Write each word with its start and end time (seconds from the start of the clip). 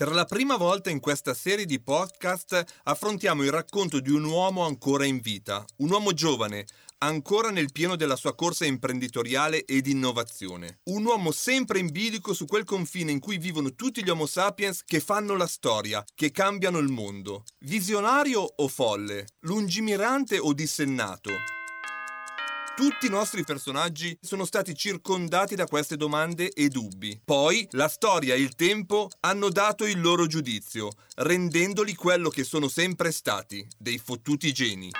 per 0.00 0.12
la 0.12 0.24
prima 0.24 0.56
volta 0.56 0.88
in 0.88 0.98
questa 0.98 1.34
serie 1.34 1.66
di 1.66 1.78
podcast 1.78 2.64
affrontiamo 2.84 3.42
il 3.42 3.50
racconto 3.50 4.00
di 4.00 4.08
un 4.08 4.24
uomo 4.24 4.64
ancora 4.64 5.04
in 5.04 5.20
vita, 5.20 5.62
un 5.80 5.90
uomo 5.90 6.14
giovane, 6.14 6.64
ancora 7.00 7.50
nel 7.50 7.70
pieno 7.70 7.96
della 7.96 8.16
sua 8.16 8.34
corsa 8.34 8.64
imprenditoriale 8.64 9.66
ed 9.66 9.86
innovazione. 9.86 10.78
Un 10.84 11.04
uomo 11.04 11.32
sempre 11.32 11.80
in 11.80 11.90
bilico 11.90 12.32
su 12.32 12.46
quel 12.46 12.64
confine 12.64 13.12
in 13.12 13.20
cui 13.20 13.36
vivono 13.36 13.74
tutti 13.74 14.02
gli 14.02 14.08
Homo 14.08 14.24
sapiens 14.24 14.84
che 14.86 15.00
fanno 15.00 15.36
la 15.36 15.46
storia, 15.46 16.02
che 16.14 16.30
cambiano 16.30 16.78
il 16.78 16.88
mondo. 16.88 17.44
Visionario 17.58 18.40
o 18.40 18.68
folle? 18.68 19.26
Lungimirante 19.40 20.38
o 20.38 20.54
dissennato? 20.54 21.59
Tutti 22.80 23.04
i 23.04 23.10
nostri 23.10 23.44
personaggi 23.44 24.16
sono 24.22 24.46
stati 24.46 24.74
circondati 24.74 25.54
da 25.54 25.66
queste 25.66 25.98
domande 25.98 26.48
e 26.48 26.68
dubbi. 26.68 27.20
Poi 27.22 27.68
la 27.72 27.88
storia 27.88 28.32
e 28.32 28.40
il 28.40 28.54
tempo 28.54 29.10
hanno 29.20 29.50
dato 29.50 29.84
il 29.84 30.00
loro 30.00 30.26
giudizio, 30.26 30.88
rendendoli 31.16 31.94
quello 31.94 32.30
che 32.30 32.42
sono 32.42 32.68
sempre 32.68 33.12
stati, 33.12 33.68
dei 33.76 33.98
fottuti 33.98 34.50
geni. 34.54 34.90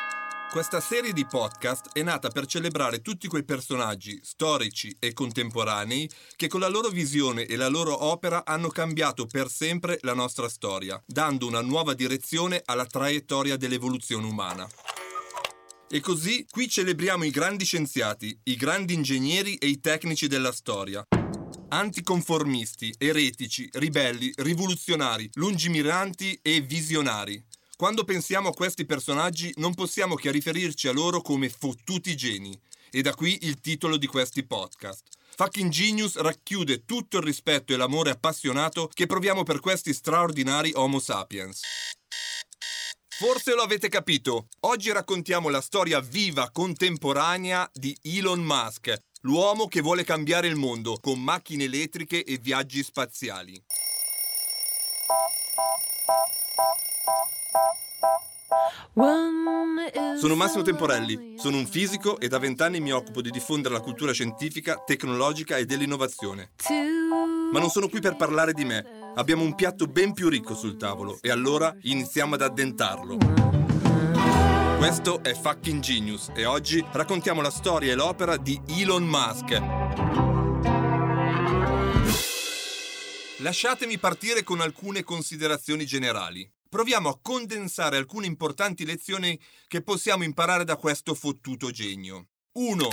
Questa 0.50 0.78
serie 0.78 1.14
di 1.14 1.24
podcast 1.24 1.92
è 1.94 2.02
nata 2.02 2.28
per 2.28 2.44
celebrare 2.44 3.00
tutti 3.00 3.28
quei 3.28 3.44
personaggi 3.44 4.20
storici 4.22 4.94
e 4.98 5.14
contemporanei 5.14 6.06
che 6.36 6.48
con 6.48 6.60
la 6.60 6.68
loro 6.68 6.90
visione 6.90 7.46
e 7.46 7.56
la 7.56 7.68
loro 7.68 8.04
opera 8.04 8.44
hanno 8.44 8.68
cambiato 8.68 9.24
per 9.24 9.48
sempre 9.48 9.96
la 10.02 10.12
nostra 10.12 10.50
storia, 10.50 11.02
dando 11.06 11.46
una 11.46 11.62
nuova 11.62 11.94
direzione 11.94 12.60
alla 12.62 12.84
traiettoria 12.84 13.56
dell'evoluzione 13.56 14.26
umana. 14.26 14.68
E 15.92 15.98
così 15.98 16.46
qui 16.48 16.68
celebriamo 16.68 17.24
i 17.24 17.30
grandi 17.30 17.64
scienziati, 17.64 18.38
i 18.44 18.54
grandi 18.54 18.94
ingegneri 18.94 19.56
e 19.56 19.66
i 19.66 19.80
tecnici 19.80 20.28
della 20.28 20.52
storia. 20.52 21.04
Anticonformisti, 21.70 22.94
eretici, 22.96 23.68
ribelli, 23.72 24.30
rivoluzionari, 24.36 25.28
lungimiranti 25.34 26.38
e 26.42 26.60
visionari. 26.60 27.44
Quando 27.76 28.04
pensiamo 28.04 28.50
a 28.50 28.54
questi 28.54 28.86
personaggi 28.86 29.52
non 29.56 29.74
possiamo 29.74 30.14
che 30.14 30.30
riferirci 30.30 30.86
a 30.86 30.92
loro 30.92 31.22
come 31.22 31.48
fottuti 31.48 32.16
geni. 32.16 32.56
E 32.92 33.02
da 33.02 33.12
qui 33.12 33.38
il 33.42 33.58
titolo 33.60 33.96
di 33.96 34.06
questi 34.06 34.44
podcast. 34.44 35.08
Fucking 35.34 35.70
Genius 35.72 36.16
racchiude 36.18 36.84
tutto 36.84 37.16
il 37.16 37.24
rispetto 37.24 37.72
e 37.72 37.76
l'amore 37.76 38.10
appassionato 38.10 38.88
che 38.92 39.06
proviamo 39.06 39.42
per 39.42 39.58
questi 39.58 39.92
straordinari 39.92 40.70
Homo 40.72 41.00
sapiens. 41.00 41.62
Forse 43.20 43.54
lo 43.54 43.60
avete 43.60 43.90
capito, 43.90 44.48
oggi 44.60 44.90
raccontiamo 44.90 45.50
la 45.50 45.60
storia 45.60 46.00
viva 46.00 46.48
contemporanea 46.50 47.68
di 47.70 47.94
Elon 48.00 48.40
Musk, 48.40 48.96
l'uomo 49.20 49.68
che 49.68 49.82
vuole 49.82 50.04
cambiare 50.04 50.46
il 50.46 50.56
mondo 50.56 50.96
con 50.98 51.22
macchine 51.22 51.64
elettriche 51.64 52.24
e 52.24 52.38
viaggi 52.38 52.82
spaziali. 52.82 53.62
Sono 60.18 60.34
Massimo 60.34 60.62
Temporelli, 60.62 61.34
sono 61.36 61.58
un 61.58 61.66
fisico 61.66 62.18
e 62.18 62.28
da 62.28 62.38
vent'anni 62.38 62.80
mi 62.80 62.90
occupo 62.90 63.20
di 63.20 63.30
diffondere 63.30 63.74
la 63.74 63.80
cultura 63.80 64.12
scientifica, 64.12 64.82
tecnologica 64.82 65.58
e 65.58 65.66
dell'innovazione. 65.66 66.52
Ma 67.52 67.58
non 67.58 67.68
sono 67.68 67.90
qui 67.90 68.00
per 68.00 68.16
parlare 68.16 68.54
di 68.54 68.64
me, 68.64 68.99
abbiamo 69.14 69.42
un 69.42 69.54
piatto 69.54 69.86
ben 69.86 70.12
più 70.12 70.28
ricco 70.28 70.54
sul 70.54 70.76
tavolo 70.76 71.18
e 71.20 71.30
allora 71.30 71.74
iniziamo 71.82 72.34
ad 72.34 72.42
addentarlo. 72.42 73.16
Questo 74.78 75.22
è 75.22 75.34
Fucking 75.34 75.80
Genius 75.80 76.30
e 76.34 76.46
oggi 76.46 76.84
raccontiamo 76.92 77.42
la 77.42 77.50
storia 77.50 77.92
e 77.92 77.94
l'opera 77.94 78.36
di 78.36 78.60
Elon 78.68 79.04
Musk. 79.04 79.62
Lasciatemi 83.38 83.98
partire 83.98 84.42
con 84.42 84.60
alcune 84.60 85.02
considerazioni 85.02 85.86
generali. 85.86 86.50
Proviamo 86.68 87.08
a 87.08 87.18
condensare 87.20 87.96
alcune 87.96 88.26
importanti 88.26 88.84
lezioni 88.84 89.38
che 89.66 89.82
possiamo 89.82 90.24
imparare 90.24 90.64
da 90.64 90.76
questo 90.76 91.14
fottuto 91.14 91.70
genio. 91.70 92.28
1. 92.52 92.88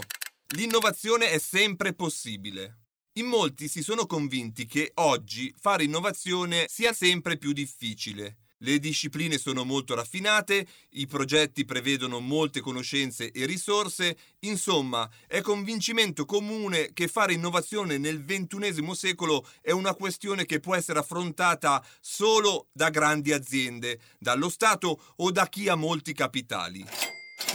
L'innovazione 0.55 1.29
è 1.29 1.37
sempre 1.37 1.93
possibile. 1.93 2.86
In 3.17 3.25
molti 3.25 3.67
si 3.67 3.81
sono 3.81 4.05
convinti 4.05 4.67
che 4.67 4.91
oggi 4.95 5.51
fare 5.59 5.83
innovazione 5.83 6.67
sia 6.69 6.93
sempre 6.93 7.37
più 7.37 7.51
difficile. 7.51 8.37
Le 8.59 8.77
discipline 8.77 9.39
sono 9.39 9.63
molto 9.63 9.95
raffinate, 9.95 10.67
i 10.91 11.07
progetti 11.07 11.65
prevedono 11.65 12.19
molte 12.19 12.59
conoscenze 12.59 13.31
e 13.31 13.47
risorse, 13.47 14.15
insomma 14.41 15.09
è 15.25 15.41
convincimento 15.41 16.25
comune 16.25 16.93
che 16.93 17.07
fare 17.07 17.33
innovazione 17.33 17.97
nel 17.97 18.23
XXI 18.23 18.93
secolo 18.93 19.47
è 19.61 19.71
una 19.71 19.95
questione 19.95 20.45
che 20.45 20.59
può 20.59 20.75
essere 20.75 20.99
affrontata 20.99 21.83
solo 21.99 22.67
da 22.71 22.91
grandi 22.91 23.33
aziende, 23.33 23.99
dallo 24.19 24.49
Stato 24.49 25.13
o 25.15 25.31
da 25.31 25.47
chi 25.49 25.67
ha 25.69 25.75
molti 25.75 26.13
capitali. 26.13 26.85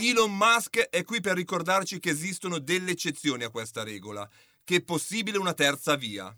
Elon 0.01 0.35
Musk 0.35 0.79
è 0.79 1.05
qui 1.05 1.21
per 1.21 1.35
ricordarci 1.35 2.01
che 2.01 2.11
esistono 2.11 2.59
delle 2.59 2.93
eccezioni 2.93 3.45
a 3.45 3.51
questa 3.51 3.83
regola, 3.85 4.29
che 4.65 4.77
è 4.77 4.83
possibile 4.83 5.39
una 5.39 5.55
terza 5.55 5.97
via. 5.97 6.37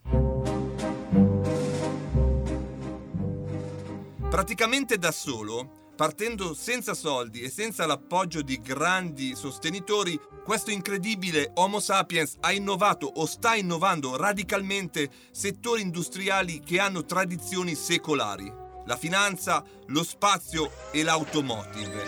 Praticamente 4.31 4.99
da 4.99 5.13
solo, 5.13 5.93
partendo 5.95 6.55
senza 6.55 6.95
soldi 6.95 7.43
e 7.43 7.51
senza 7.51 7.87
l'appoggio 7.87 8.43
di 8.43 8.61
grandi 8.61 9.35
sostenitori, 9.37 10.19
questo 10.43 10.71
incredibile 10.71 11.53
Homo 11.55 11.81
sapiens 11.81 12.37
ha 12.41 12.53
innovato 12.53 13.07
o 13.07 13.27
sta 13.27 13.55
innovando 13.55 14.17
radicalmente 14.17 15.11
settori 15.31 15.83
industriali 15.83 16.61
che 16.61 16.81
hanno 16.81 17.05
tradizioni 17.05 17.75
secolari. 17.75 18.53
La 18.87 18.97
finanza, 18.97 19.65
lo 19.87 20.03
spazio 20.03 20.71
e 20.91 21.03
l'automotive. 21.03 22.03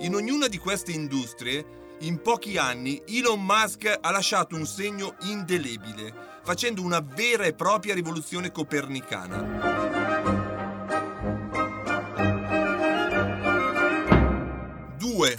In 0.00 0.14
ognuna 0.14 0.48
di 0.48 0.58
queste 0.58 0.92
industrie, 0.92 1.85
in 2.00 2.20
pochi 2.20 2.58
anni, 2.58 3.02
Elon 3.06 3.42
Musk 3.42 3.98
ha 4.00 4.10
lasciato 4.10 4.54
un 4.54 4.66
segno 4.66 5.16
indelebile, 5.22 6.12
facendo 6.44 6.82
una 6.82 7.00
vera 7.00 7.44
e 7.44 7.54
propria 7.54 7.94
rivoluzione 7.94 8.52
copernicana. 8.52 9.74
2. 14.98 15.36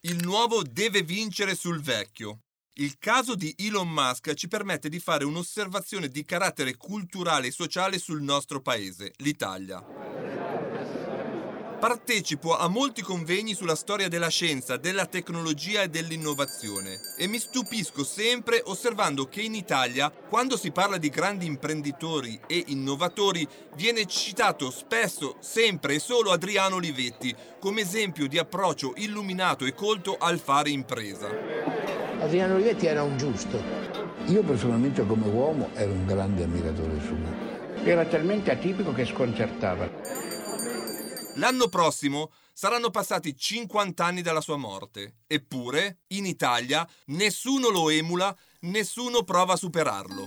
Il 0.00 0.24
nuovo 0.24 0.62
deve 0.62 1.02
vincere 1.02 1.54
sul 1.54 1.80
vecchio. 1.80 2.40
Il 2.78 2.98
caso 2.98 3.36
di 3.36 3.54
Elon 3.56 3.88
Musk 3.88 4.34
ci 4.34 4.48
permette 4.48 4.88
di 4.88 4.98
fare 4.98 5.24
un'osservazione 5.24 6.08
di 6.08 6.24
carattere 6.24 6.76
culturale 6.76 7.46
e 7.46 7.52
sociale 7.52 7.98
sul 7.98 8.20
nostro 8.20 8.60
paese, 8.60 9.12
l'Italia. 9.18 10.13
Partecipo 11.84 12.56
a 12.56 12.66
molti 12.66 13.02
convegni 13.02 13.52
sulla 13.52 13.74
storia 13.74 14.08
della 14.08 14.28
scienza, 14.28 14.78
della 14.78 15.04
tecnologia 15.04 15.82
e 15.82 15.88
dell'innovazione 15.88 16.98
e 17.18 17.26
mi 17.26 17.38
stupisco 17.38 18.04
sempre 18.04 18.62
osservando 18.64 19.28
che 19.28 19.42
in 19.42 19.54
Italia, 19.54 20.10
quando 20.10 20.56
si 20.56 20.70
parla 20.70 20.96
di 20.96 21.10
grandi 21.10 21.44
imprenditori 21.44 22.40
e 22.46 22.64
innovatori, 22.68 23.46
viene 23.76 24.06
citato 24.06 24.70
spesso, 24.70 25.36
sempre 25.40 25.96
e 25.96 25.98
solo 25.98 26.30
Adriano 26.30 26.76
Olivetti 26.76 27.36
come 27.60 27.82
esempio 27.82 28.28
di 28.28 28.38
approccio 28.38 28.94
illuminato 28.96 29.66
e 29.66 29.74
colto 29.74 30.16
al 30.18 30.38
fare 30.38 30.70
impresa. 30.70 31.28
Adriano 32.18 32.54
Olivetti 32.54 32.86
era 32.86 33.02
un 33.02 33.18
giusto. 33.18 33.62
Io 34.28 34.42
personalmente 34.42 35.04
come 35.04 35.26
uomo 35.26 35.68
ero 35.74 35.92
un 35.92 36.06
grande 36.06 36.44
ammiratore 36.44 36.98
suo. 37.04 37.84
Era 37.84 38.06
talmente 38.06 38.50
atipico 38.50 38.94
che 38.94 39.04
sconcertava. 39.04 40.33
L'anno 41.36 41.68
prossimo 41.68 42.32
saranno 42.52 42.90
passati 42.90 43.36
50 43.36 44.04
anni 44.04 44.22
dalla 44.22 44.40
sua 44.40 44.56
morte, 44.56 45.22
eppure 45.26 46.02
in 46.08 46.26
Italia 46.26 46.88
nessuno 47.06 47.70
lo 47.70 47.90
emula, 47.90 48.36
nessuno 48.60 49.24
prova 49.24 49.54
a 49.54 49.56
superarlo. 49.56 50.26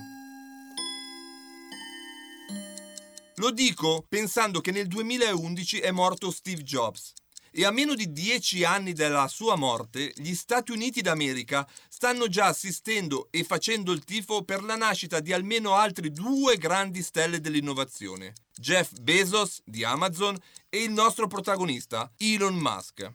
Lo 3.36 3.52
dico 3.52 4.04
pensando 4.10 4.60
che 4.62 4.72
nel 4.72 4.88
2011 4.88 5.80
è 5.80 5.92
morto 5.92 6.32
Steve 6.32 6.64
Jobs 6.64 7.14
e 7.60 7.66
a 7.66 7.72
meno 7.72 7.96
di 7.96 8.12
dieci 8.14 8.64
anni 8.64 8.94
dalla 8.94 9.28
sua 9.28 9.56
morte, 9.56 10.14
gli 10.18 10.36
Stati 10.36 10.72
Uniti 10.72 11.02
d'America 11.02 11.68
stanno 11.90 12.28
già 12.28 12.46
assistendo 12.46 13.30
e 13.32 13.44
facendo 13.44 13.92
il 13.94 14.04
tifo 14.04 14.44
per 14.44 14.62
la 14.62 14.76
nascita 14.76 15.20
di 15.20 15.34
almeno 15.34 15.74
altri 15.74 16.12
due 16.12 16.58
grandi 16.58 17.02
stelle 17.02 17.42
dell'innovazione, 17.42 18.34
Jeff 18.56 18.92
Bezos 19.00 19.64
di 19.66 19.84
Amazon 19.84 20.38
e 20.70 20.84
il 20.84 20.92
nostro 20.92 21.26
protagonista, 21.26 22.12
Elon 22.18 22.54
Musk. 22.54 23.12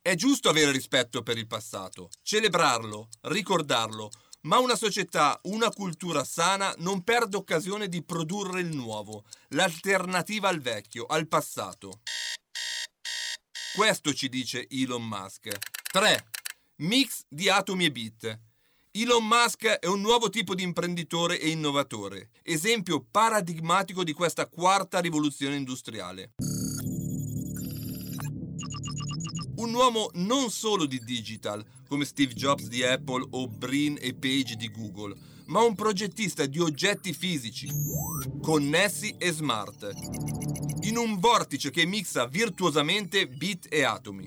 È 0.00 0.14
giusto 0.14 0.48
avere 0.48 0.70
rispetto 0.70 1.24
per 1.24 1.36
il 1.36 1.48
passato, 1.48 2.10
celebrarlo, 2.22 3.08
ricordarlo, 3.22 4.08
ma 4.42 4.58
una 4.58 4.76
società, 4.76 5.38
una 5.44 5.68
cultura 5.70 6.22
sana 6.22 6.72
non 6.78 7.02
perde 7.02 7.36
occasione 7.36 7.88
di 7.88 8.04
produrre 8.04 8.60
il 8.60 8.74
nuovo, 8.74 9.24
l'alternativa 9.48 10.48
al 10.48 10.60
vecchio, 10.60 11.06
al 11.06 11.26
passato. 11.26 12.02
Questo 13.72 14.12
ci 14.12 14.28
dice 14.28 14.66
Elon 14.68 15.06
Musk. 15.06 15.48
3. 15.92 16.24
Mix 16.78 17.24
di 17.28 17.48
atomi 17.48 17.84
e 17.84 17.92
bit. 17.92 18.40
Elon 18.90 19.24
Musk 19.24 19.64
è 19.64 19.86
un 19.86 20.00
nuovo 20.00 20.28
tipo 20.28 20.56
di 20.56 20.64
imprenditore 20.64 21.38
e 21.38 21.50
innovatore, 21.50 22.30
esempio 22.42 23.06
paradigmatico 23.08 24.02
di 24.02 24.12
questa 24.12 24.48
quarta 24.48 24.98
rivoluzione 24.98 25.54
industriale. 25.54 26.32
Un 29.56 29.72
uomo 29.72 30.10
non 30.14 30.50
solo 30.50 30.84
di 30.84 30.98
digital, 31.04 31.64
come 31.86 32.04
Steve 32.04 32.34
Jobs 32.34 32.66
di 32.66 32.82
Apple 32.82 33.24
o 33.30 33.46
Brin 33.46 33.96
e 34.00 34.14
Page 34.14 34.56
di 34.56 34.68
Google, 34.68 35.16
ma 35.50 35.62
un 35.62 35.74
progettista 35.74 36.46
di 36.46 36.60
oggetti 36.60 37.12
fisici, 37.12 37.68
connessi 38.40 39.14
e 39.18 39.32
smart, 39.32 39.92
in 40.82 40.96
un 40.96 41.18
vortice 41.18 41.70
che 41.70 41.84
mixa 41.84 42.26
virtuosamente 42.26 43.26
bit 43.26 43.66
e 43.68 43.82
atomi. 43.82 44.26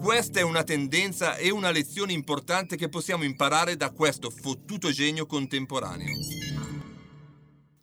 Questa 0.00 0.38
è 0.38 0.42
una 0.42 0.64
tendenza 0.64 1.36
e 1.36 1.50
una 1.50 1.70
lezione 1.70 2.12
importante 2.12 2.76
che 2.76 2.88
possiamo 2.88 3.24
imparare 3.24 3.76
da 3.76 3.90
questo 3.90 4.30
fottuto 4.30 4.90
genio 4.90 5.24
contemporaneo. 5.26 6.14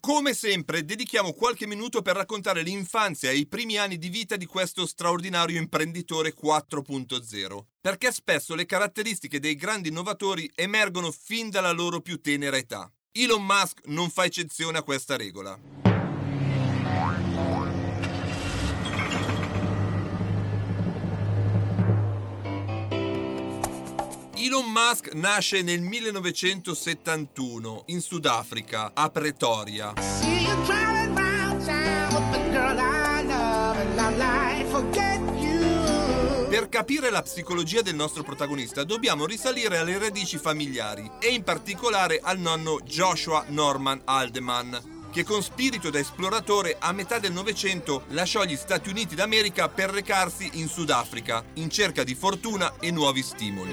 Come 0.06 0.36
sempre, 0.36 0.86
dedichiamo 0.86 1.34
qualche 1.34 1.66
minuto 1.66 2.04
per 2.04 2.16
raccontare 2.16 2.62
l'infanzia 2.62 3.32
e 3.32 3.38
i 3.38 3.48
primi 3.48 3.80
anni 3.80 3.98
di 3.98 4.10
vita 4.10 4.36
di 4.36 4.46
questo 4.46 4.86
straordinario 4.86 5.58
imprenditore 5.58 6.36
4.0, 6.40 7.58
perché 7.82 8.12
spesso 8.12 8.54
le 8.54 8.68
caratteristiche 8.68 9.40
dei 9.40 9.56
grandi 9.56 9.90
innovatori 9.90 10.48
emergono 10.54 11.12
fin 11.12 11.50
dalla 11.50 11.72
loro 11.72 12.02
più 12.02 12.22
tenera 12.22 12.56
età. 12.56 12.88
Elon 13.12 13.44
Musk 13.44 13.80
non 13.86 14.12
fa 14.12 14.26
eccezione 14.26 14.78
a 14.78 14.84
questa 14.84 15.18
regola. 15.18 15.60
Elon 24.46 24.72
Musk 24.72 25.14
nasce 25.14 25.64
nel 25.64 25.82
1971 25.82 27.86
in 27.88 28.00
Sudafrica, 28.00 28.92
a 28.94 29.10
Pretoria. 29.10 29.94
Per 36.48 36.70
capire 36.70 37.10
la 37.10 37.24
psicologia 37.24 37.82
del 37.82 37.96
nostro 37.96 38.22
protagonista 38.22 38.84
dobbiamo 38.84 39.26
risalire 39.26 39.80
alle 39.80 39.98
radici 39.98 40.38
familiari 40.38 41.10
e 41.20 41.30
in 41.30 41.42
particolare 41.42 42.20
al 42.22 42.38
nonno 42.38 42.80
Joshua 42.84 43.46
Norman 43.48 44.02
Aldeman, 44.04 44.95
che 45.16 45.24
con 45.24 45.42
spirito 45.42 45.90
da 45.90 46.00
esploratore 46.00 46.76
a 46.78 46.92
metà 46.92 47.20
del 47.20 47.32
Novecento 47.32 48.04
lasciò 48.10 48.44
gli 48.44 48.58
Stati 48.58 48.90
Uniti 48.90 49.16
d'America 49.16 49.70
per 49.70 49.90
recarsi 49.90 50.50
in 50.56 50.68
Sudafrica 50.68 51.42
in 51.54 51.70
cerca 51.70 52.04
di 52.04 52.16
fortuna 52.16 52.74
e 52.82 52.92
nuovi 52.92 53.24
stimoli. 53.24 53.72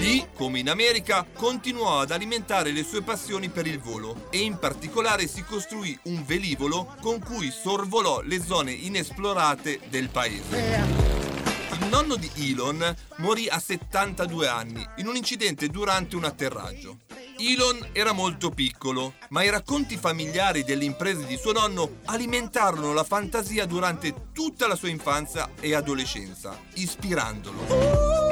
Lì, 0.00 0.26
come 0.34 0.58
in 0.58 0.70
America, 0.70 1.24
continuò 1.32 2.00
ad 2.00 2.10
alimentare 2.10 2.72
le 2.72 2.82
sue 2.82 3.02
passioni 3.02 3.48
per 3.48 3.68
il 3.68 3.78
volo 3.78 4.26
e 4.30 4.38
in 4.38 4.58
particolare 4.58 5.28
si 5.28 5.44
costruì 5.44 5.96
un 6.06 6.24
velivolo 6.26 6.96
con 7.00 7.20
cui 7.20 7.52
sorvolò 7.52 8.22
le 8.22 8.42
zone 8.42 8.72
inesplorate 8.72 9.82
del 9.88 10.08
paese. 10.08 11.29
Nonno 11.90 12.14
di 12.14 12.30
Elon 12.36 12.94
morì 13.16 13.48
a 13.48 13.58
72 13.58 14.46
anni 14.46 14.86
in 14.98 15.08
un 15.08 15.16
incidente 15.16 15.66
durante 15.66 16.14
un 16.14 16.22
atterraggio. 16.22 16.98
Elon 17.36 17.88
era 17.90 18.12
molto 18.12 18.50
piccolo, 18.50 19.14
ma 19.30 19.42
i 19.42 19.50
racconti 19.50 19.96
familiari 19.96 20.62
delle 20.62 20.84
imprese 20.84 21.26
di 21.26 21.36
suo 21.36 21.50
nonno 21.50 21.96
alimentarono 22.04 22.92
la 22.92 23.02
fantasia 23.02 23.66
durante 23.66 24.30
tutta 24.32 24.68
la 24.68 24.76
sua 24.76 24.88
infanzia 24.88 25.50
e 25.58 25.74
adolescenza, 25.74 26.56
ispirandolo. 26.74 28.29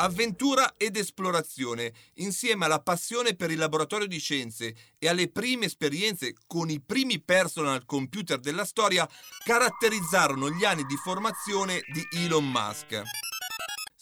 Avventura 0.00 0.74
ed 0.76 0.96
esplorazione, 0.96 1.92
insieme 2.14 2.66
alla 2.66 2.80
passione 2.80 3.34
per 3.34 3.50
il 3.50 3.58
laboratorio 3.58 4.06
di 4.06 4.20
scienze 4.20 4.76
e 4.96 5.08
alle 5.08 5.28
prime 5.28 5.66
esperienze 5.66 6.34
con 6.46 6.70
i 6.70 6.80
primi 6.80 7.20
personal 7.20 7.84
computer 7.84 8.38
della 8.38 8.64
storia, 8.64 9.08
caratterizzarono 9.44 10.50
gli 10.50 10.64
anni 10.64 10.84
di 10.84 10.96
formazione 10.96 11.80
di 11.92 12.06
Elon 12.16 12.48
Musk. 12.48 13.02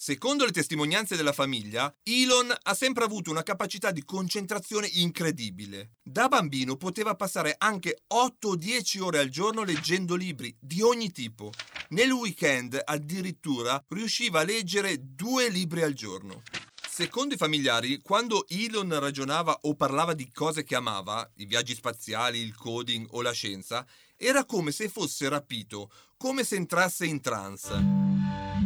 Secondo 0.06 0.44
le 0.44 0.52
testimonianze 0.52 1.16
della 1.16 1.32
famiglia, 1.32 1.92
Elon 2.04 2.54
ha 2.62 2.74
sempre 2.74 3.02
avuto 3.02 3.32
una 3.32 3.42
capacità 3.42 3.90
di 3.90 4.04
concentrazione 4.04 4.86
incredibile. 4.86 5.94
Da 6.00 6.28
bambino 6.28 6.76
poteva 6.76 7.16
passare 7.16 7.56
anche 7.58 8.04
8-10 8.14 9.00
ore 9.00 9.18
al 9.18 9.30
giorno 9.30 9.64
leggendo 9.64 10.14
libri 10.14 10.56
di 10.60 10.80
ogni 10.80 11.10
tipo. 11.10 11.50
Nel 11.88 12.12
weekend 12.12 12.80
addirittura 12.84 13.84
riusciva 13.88 14.38
a 14.38 14.44
leggere 14.44 14.96
due 15.00 15.48
libri 15.48 15.82
al 15.82 15.92
giorno. 15.92 16.44
Secondo 16.88 17.34
i 17.34 17.36
familiari, 17.36 18.00
quando 18.00 18.46
Elon 18.46 19.00
ragionava 19.00 19.58
o 19.62 19.74
parlava 19.74 20.14
di 20.14 20.30
cose 20.30 20.62
che 20.62 20.76
amava, 20.76 21.28
i 21.38 21.46
viaggi 21.46 21.74
spaziali, 21.74 22.38
il 22.38 22.54
coding 22.54 23.08
o 23.10 23.22
la 23.22 23.32
scienza, 23.32 23.84
era 24.16 24.44
come 24.44 24.70
se 24.70 24.88
fosse 24.88 25.28
rapito, 25.28 25.90
come 26.16 26.44
se 26.44 26.54
entrasse 26.54 27.06
in 27.06 27.20
trance. 27.20 28.65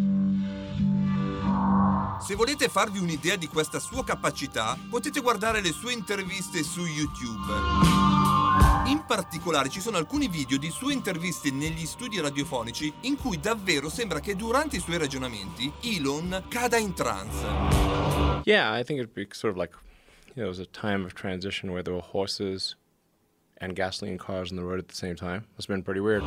Se 2.21 2.35
volete 2.35 2.69
farvi 2.69 2.99
un'idea 2.99 3.37
di 3.37 3.49
questa 3.49 3.79
sua 3.79 4.05
capacità, 4.05 4.77
potete 4.91 5.21
guardare 5.21 5.63
le 5.63 5.73
sue 5.73 5.95
interviste 5.95 6.63
su 6.63 6.85
YouTube. 6.85 7.51
In 8.87 9.05
particolare 9.07 9.71
ci 9.71 9.81
sono 9.81 9.97
alcuni 9.97 10.29
video 10.29 10.59
di 10.59 10.69
sue 10.71 10.93
interviste 10.93 11.51
negli 11.51 11.87
studi 11.87 12.21
radiofonici 12.21 12.93
in 13.03 13.17
cui 13.17 13.41
davvero 13.41 13.89
sembra 13.89 14.21
che 14.21 14.37
durante 14.37 14.77
i 14.77 14.81
suoi 14.81 14.99
ragionamenti 14.99 15.73
Elon 15.83 16.45
cada 16.49 16.77
in 16.77 16.93
trance. 16.93 17.47
Yeah, 18.45 18.79
I 18.79 18.85
think 18.85 19.01
it'd 19.01 19.15
be 19.15 19.27
sort 19.33 19.55
of 19.55 19.59
like 19.59 19.75
you 20.35 20.43
know, 20.43 20.45
it 20.45 20.49
was 20.49 20.59
a 20.59 20.67
time 20.67 21.05
of 21.05 21.15
transition 21.15 21.71
where 21.71 21.83
there 21.83 21.95
were 21.95 22.05
horses 22.05 22.77
and 23.61 23.75
gasoline 23.75 24.19
cars 24.19 24.51
on 24.51 24.57
the 24.57 24.65
road 24.65 24.79
at 24.79 24.89
the 24.89 24.95
same 24.95 25.15
time. 25.15 25.47
It's 25.57 25.67
been 25.67 25.83
pretty 25.83 26.01
weird. 26.01 26.23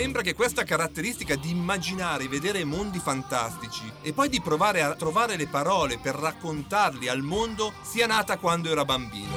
Sembra 0.00 0.22
che 0.22 0.32
questa 0.32 0.64
caratteristica 0.64 1.36
di 1.36 1.50
immaginare 1.50 2.24
e 2.24 2.28
vedere 2.28 2.64
mondi 2.64 2.98
fantastici 2.98 3.82
e 4.00 4.14
poi 4.14 4.30
di 4.30 4.40
provare 4.40 4.80
a 4.80 4.94
trovare 4.94 5.36
le 5.36 5.46
parole 5.46 5.98
per 5.98 6.14
raccontarli 6.14 7.06
al 7.06 7.20
mondo 7.20 7.74
sia 7.82 8.06
nata 8.06 8.38
quando 8.38 8.70
era 8.70 8.86
bambino. 8.86 9.36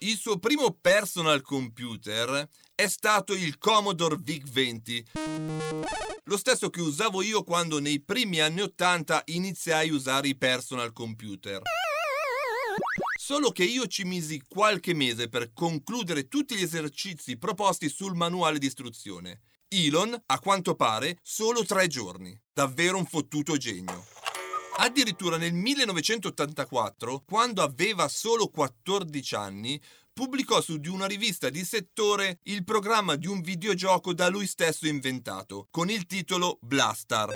Il 0.00 0.16
suo 0.18 0.38
primo 0.38 0.76
personal 0.78 1.40
computer 1.40 2.46
è 2.74 2.86
stato 2.86 3.32
il 3.32 3.56
Commodore 3.56 4.16
VIC-20 4.16 5.04
lo 6.26 6.38
stesso 6.38 6.70
che 6.70 6.80
usavo 6.80 7.20
io 7.20 7.44
quando 7.44 7.80
nei 7.80 8.00
primi 8.00 8.40
anni 8.40 8.62
80 8.62 9.24
iniziai 9.26 9.90
a 9.90 9.94
usare 9.94 10.28
i 10.28 10.36
personal 10.36 10.92
computer. 10.92 11.60
Solo 13.26 13.52
che 13.52 13.64
io 13.64 13.86
ci 13.86 14.04
misi 14.04 14.42
qualche 14.46 14.92
mese 14.92 15.30
per 15.30 15.54
concludere 15.54 16.28
tutti 16.28 16.56
gli 16.56 16.62
esercizi 16.62 17.38
proposti 17.38 17.88
sul 17.88 18.14
manuale 18.14 18.58
di 18.58 18.66
istruzione. 18.66 19.44
Elon, 19.66 20.14
a 20.26 20.38
quanto 20.40 20.74
pare, 20.74 21.16
solo 21.22 21.64
tre 21.64 21.86
giorni. 21.86 22.38
Davvero 22.52 22.98
un 22.98 23.06
fottuto 23.06 23.56
genio. 23.56 24.04
Addirittura 24.76 25.38
nel 25.38 25.54
1984, 25.54 27.22
quando 27.26 27.62
aveva 27.62 28.08
solo 28.08 28.48
14 28.48 29.34
anni, 29.36 29.80
pubblicò 30.12 30.60
su 30.60 30.76
di 30.76 30.88
una 30.88 31.06
rivista 31.06 31.48
di 31.48 31.64
settore 31.64 32.40
il 32.42 32.62
programma 32.62 33.16
di 33.16 33.26
un 33.26 33.40
videogioco 33.40 34.12
da 34.12 34.28
lui 34.28 34.46
stesso 34.46 34.86
inventato, 34.86 35.68
con 35.70 35.88
il 35.88 36.04
titolo 36.04 36.58
Blastar. 36.60 37.30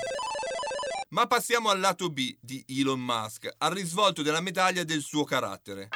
Ma 1.10 1.26
passiamo 1.26 1.70
al 1.70 1.80
lato 1.80 2.10
B 2.10 2.36
di 2.38 2.62
Elon 2.68 3.00
Musk, 3.00 3.48
al 3.58 3.70
risvolto 3.70 4.20
della 4.20 4.42
medaglia 4.42 4.84
del 4.84 5.00
suo 5.00 5.24
carattere. 5.24 5.88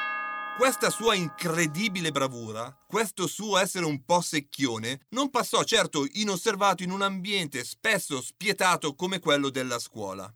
Questa 0.56 0.88
sua 0.88 1.14
incredibile 1.14 2.10
bravura, 2.10 2.74
questo 2.86 3.26
suo 3.26 3.58
essere 3.58 3.84
un 3.84 4.04
po' 4.06 4.22
secchione, 4.22 5.00
non 5.10 5.28
passò 5.28 5.64
certo 5.64 6.06
inosservato 6.12 6.82
in 6.82 6.90
un 6.90 7.02
ambiente 7.02 7.62
spesso 7.62 8.22
spietato 8.22 8.94
come 8.94 9.18
quello 9.18 9.50
della 9.50 9.78
scuola. 9.78 10.34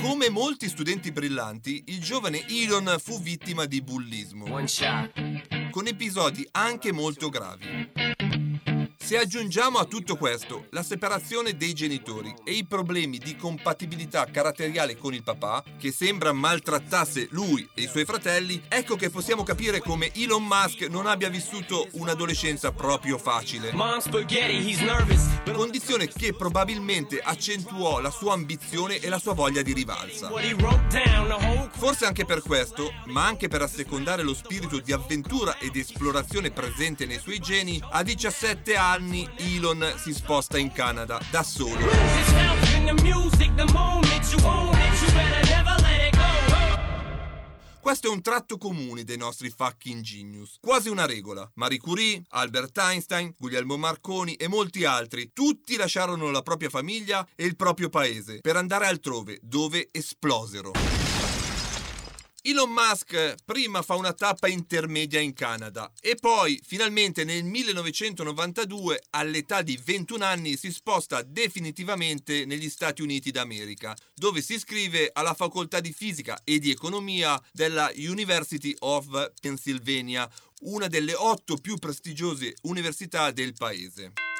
Come 0.00 0.30
molti 0.30 0.68
studenti 0.68 1.10
brillanti, 1.10 1.82
il 1.86 2.00
giovane 2.00 2.46
Elon 2.46 2.96
fu 3.02 3.20
vittima 3.20 3.64
di 3.64 3.82
bullismo, 3.82 4.46
con 5.70 5.86
episodi 5.88 6.46
anche 6.52 6.92
molto 6.92 7.28
gravi. 7.28 7.90
Se 9.02 9.18
aggiungiamo 9.18 9.78
a 9.78 9.84
tutto 9.84 10.16
questo 10.16 10.66
la 10.70 10.84
separazione 10.84 11.56
dei 11.56 11.72
genitori 11.72 12.32
e 12.44 12.52
i 12.52 12.64
problemi 12.64 13.18
di 13.18 13.34
compatibilità 13.34 14.24
caratteriale 14.26 14.96
con 14.96 15.12
il 15.12 15.24
papà, 15.24 15.64
che 15.76 15.90
sembra 15.90 16.32
maltrattasse 16.32 17.26
lui 17.32 17.68
e 17.74 17.82
i 17.82 17.88
suoi 17.88 18.04
fratelli, 18.04 18.62
ecco 18.68 18.94
che 18.94 19.10
possiamo 19.10 19.42
capire 19.42 19.80
come 19.80 20.12
Elon 20.14 20.44
Musk 20.44 20.82
non 20.88 21.06
abbia 21.06 21.28
vissuto 21.28 21.88
un'adolescenza 21.94 22.70
proprio 22.70 23.18
facile. 23.18 23.72
Condizione 25.52 26.06
che 26.06 26.32
probabilmente 26.32 27.18
accentuò 27.18 27.98
la 27.98 28.10
sua 28.10 28.34
ambizione 28.34 29.00
e 29.00 29.08
la 29.08 29.18
sua 29.18 29.34
voglia 29.34 29.62
di 29.62 29.72
rivalsa. 29.72 30.30
Forse 31.72 32.06
anche 32.06 32.24
per 32.24 32.40
questo, 32.40 32.92
ma 33.06 33.26
anche 33.26 33.48
per 33.48 33.62
assecondare 33.62 34.22
lo 34.22 34.32
spirito 34.32 34.78
di 34.78 34.92
avventura 34.92 35.58
ed 35.58 35.74
esplorazione 35.74 36.52
presente 36.52 37.04
nei 37.04 37.18
suoi 37.18 37.40
geni, 37.40 37.82
a 37.90 38.04
17 38.04 38.76
anni 38.76 38.90
anni 38.92 39.26
Elon 39.36 39.94
si 39.96 40.12
sposta 40.12 40.58
in 40.58 40.70
Canada 40.70 41.18
da 41.30 41.42
solo. 41.42 41.86
Questo 47.80 48.06
è 48.06 48.10
un 48.10 48.20
tratto 48.20 48.58
comune 48.58 49.04
dei 49.04 49.16
nostri 49.16 49.48
fucking 49.48 50.02
genius, 50.02 50.58
quasi 50.60 50.90
una 50.90 51.06
regola. 51.06 51.50
Marie 51.54 51.78
Curie, 51.78 52.22
Albert 52.28 52.76
Einstein, 52.78 53.34
Guglielmo 53.38 53.78
Marconi 53.78 54.34
e 54.34 54.46
molti 54.46 54.84
altri, 54.84 55.30
tutti 55.32 55.76
lasciarono 55.76 56.30
la 56.30 56.42
propria 56.42 56.68
famiglia 56.68 57.26
e 57.34 57.44
il 57.46 57.56
proprio 57.56 57.88
paese 57.88 58.40
per 58.40 58.56
andare 58.56 58.86
altrove, 58.86 59.38
dove 59.42 59.88
esplosero. 59.90 61.11
Elon 62.44 62.72
Musk 62.72 63.36
prima 63.44 63.82
fa 63.82 63.94
una 63.94 64.12
tappa 64.12 64.48
intermedia 64.48 65.20
in 65.20 65.32
Canada 65.32 65.92
e 66.00 66.16
poi 66.16 66.60
finalmente 66.66 67.22
nel 67.22 67.44
1992 67.44 69.00
all'età 69.10 69.62
di 69.62 69.78
21 69.80 70.24
anni 70.24 70.56
si 70.56 70.72
sposta 70.72 71.22
definitivamente 71.22 72.44
negli 72.44 72.68
Stati 72.68 73.00
Uniti 73.00 73.30
d'America 73.30 73.96
dove 74.12 74.42
si 74.42 74.54
iscrive 74.54 75.10
alla 75.12 75.34
facoltà 75.34 75.78
di 75.78 75.92
fisica 75.92 76.40
e 76.42 76.58
di 76.58 76.72
economia 76.72 77.40
della 77.52 77.92
University 77.94 78.74
of 78.80 79.34
Pennsylvania, 79.40 80.28
una 80.62 80.88
delle 80.88 81.14
otto 81.14 81.56
più 81.58 81.76
prestigiose 81.76 82.56
università 82.62 83.30
del 83.30 83.52
paese. 83.52 84.31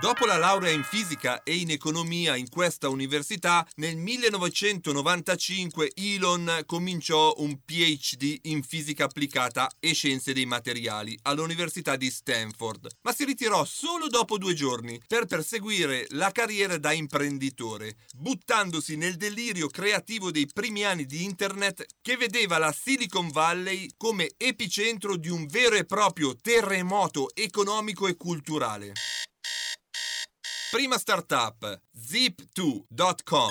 Dopo 0.00 0.24
la 0.24 0.38
laurea 0.38 0.72
in 0.72 0.84
fisica 0.84 1.42
e 1.42 1.54
in 1.54 1.70
economia 1.70 2.34
in 2.34 2.48
questa 2.48 2.88
università, 2.88 3.64
nel 3.76 3.96
1995 3.96 5.92
Elon 5.94 6.62
cominciò 6.66 7.34
un 7.36 7.60
PhD 7.62 8.38
in 8.44 8.62
fisica 8.62 9.04
applicata 9.04 9.70
e 9.78 9.92
scienze 9.92 10.32
dei 10.32 10.46
materiali 10.46 11.16
all'Università 11.22 11.96
di 11.96 12.10
Stanford, 12.10 12.88
ma 13.02 13.12
si 13.12 13.24
ritirò 13.24 13.64
solo 13.64 14.08
dopo 14.08 14.38
due 14.38 14.54
giorni 14.54 14.98
per 15.06 15.26
perseguire 15.26 16.06
la 16.10 16.32
carriera 16.32 16.78
da 16.78 16.92
imprenditore, 16.92 17.96
buttandosi 18.16 18.96
nel 18.96 19.16
delirio 19.16 19.68
creativo 19.68 20.30
dei 20.30 20.48
primi 20.52 20.84
anni 20.84 21.04
di 21.04 21.22
Internet 21.22 21.84
che 22.00 22.16
vedeva 22.16 22.56
la 22.56 22.72
Silicon 22.72 23.30
Valley 23.30 23.90
come 23.98 24.32
epicentro 24.38 25.16
di 25.16 25.28
un 25.28 25.46
vero 25.46 25.76
e 25.76 25.84
proprio 25.84 26.34
terremoto 26.34 27.28
economico 27.34 28.08
e 28.08 28.16
culturale. 28.16 28.94
Prima 30.72 30.96
startup, 30.96 31.82
zip2.com. 31.94 33.50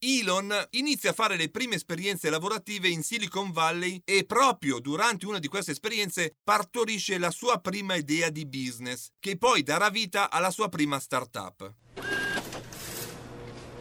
Elon 0.00 0.66
inizia 0.72 1.08
a 1.08 1.14
fare 1.14 1.34
le 1.34 1.48
prime 1.48 1.76
esperienze 1.76 2.28
lavorative 2.28 2.88
in 2.88 3.02
Silicon 3.02 3.52
Valley 3.52 4.02
e 4.04 4.26
proprio 4.26 4.78
durante 4.78 5.24
una 5.24 5.38
di 5.38 5.48
queste 5.48 5.70
esperienze 5.70 6.34
partorisce 6.44 7.16
la 7.16 7.30
sua 7.30 7.58
prima 7.58 7.94
idea 7.94 8.28
di 8.28 8.44
business, 8.44 9.12
che 9.18 9.38
poi 9.38 9.62
darà 9.62 9.88
vita 9.88 10.28
alla 10.28 10.50
sua 10.50 10.68
prima 10.68 11.00
startup. 11.00 11.72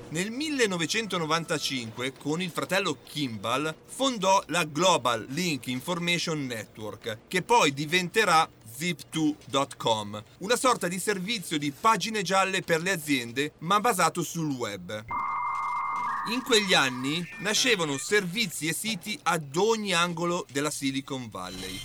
Nel 0.07 0.31
1995, 0.31 2.13
con 2.13 2.41
il 2.41 2.51
fratello 2.51 2.99
Kimball, 3.03 3.75
fondò 3.85 4.41
la 4.47 4.63
Global 4.63 5.25
Link 5.27 5.67
Information 5.67 6.45
Network, 6.45 7.17
che 7.27 7.41
poi 7.41 7.73
diventerà 7.73 8.49
zip2.com, 8.77 10.23
una 10.39 10.55
sorta 10.55 10.87
di 10.87 10.99
servizio 10.99 11.57
di 11.57 11.71
pagine 11.71 12.21
gialle 12.21 12.61
per 12.61 12.81
le 12.81 12.91
aziende, 12.91 13.53
ma 13.59 13.79
basato 13.79 14.23
sul 14.23 14.51
web. 14.51 15.03
In 16.31 16.41
quegli 16.41 16.73
anni 16.73 17.23
nascevano 17.39 17.97
servizi 17.97 18.67
e 18.67 18.73
siti 18.73 19.17
ad 19.23 19.55
ogni 19.55 19.93
angolo 19.93 20.45
della 20.51 20.71
Silicon 20.71 21.29
Valley. 21.29 21.79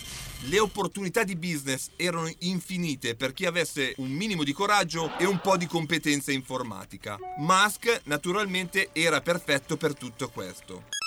Le 0.45 0.59
opportunità 0.59 1.23
di 1.23 1.35
business 1.35 1.91
erano 1.95 2.27
infinite 2.39 3.15
per 3.15 3.33
chi 3.33 3.45
avesse 3.45 3.93
un 3.97 4.09
minimo 4.09 4.43
di 4.43 4.53
coraggio 4.53 5.15
e 5.19 5.25
un 5.25 5.39
po' 5.39 5.57
di 5.57 5.67
competenza 5.67 6.31
informatica. 6.31 7.19
Musk 7.37 8.01
naturalmente 8.05 8.89
era 8.93 9.21
perfetto 9.21 9.77
per 9.77 9.93
tutto 9.93 10.29
questo. 10.29 11.00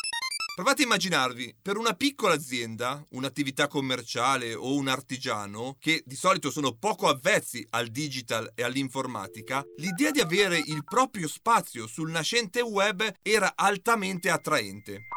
Provate 0.54 0.82
a 0.82 0.84
immaginarvi, 0.84 1.52
per 1.60 1.76
una 1.76 1.94
piccola 1.94 2.34
azienda, 2.34 3.04
un'attività 3.10 3.66
commerciale 3.66 4.54
o 4.54 4.76
un 4.76 4.86
artigiano, 4.86 5.76
che 5.80 6.00
di 6.06 6.14
solito 6.14 6.52
sono 6.52 6.76
poco 6.76 7.08
avvezzi 7.08 7.66
al 7.70 7.88
digital 7.88 8.52
e 8.54 8.62
all'informatica, 8.62 9.64
l'idea 9.78 10.12
di 10.12 10.20
avere 10.20 10.58
il 10.58 10.84
proprio 10.84 11.26
spazio 11.26 11.88
sul 11.88 12.12
nascente 12.12 12.60
web 12.60 13.02
era 13.20 13.54
altamente 13.56 14.30
attraente. 14.30 15.08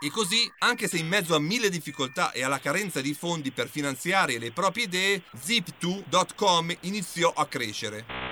E 0.00 0.10
così, 0.10 0.46
anche 0.58 0.86
se 0.86 0.98
in 0.98 1.08
mezzo 1.08 1.34
a 1.34 1.40
mille 1.40 1.70
difficoltà 1.70 2.30
e 2.32 2.44
alla 2.44 2.60
carenza 2.60 3.00
di 3.00 3.14
fondi 3.14 3.52
per 3.52 3.70
finanziare 3.70 4.36
le 4.36 4.52
proprie 4.52 4.84
idee, 4.84 5.22
zip2.com 5.34 6.76
iniziò 6.82 7.32
a 7.34 7.46
crescere. 7.46 8.27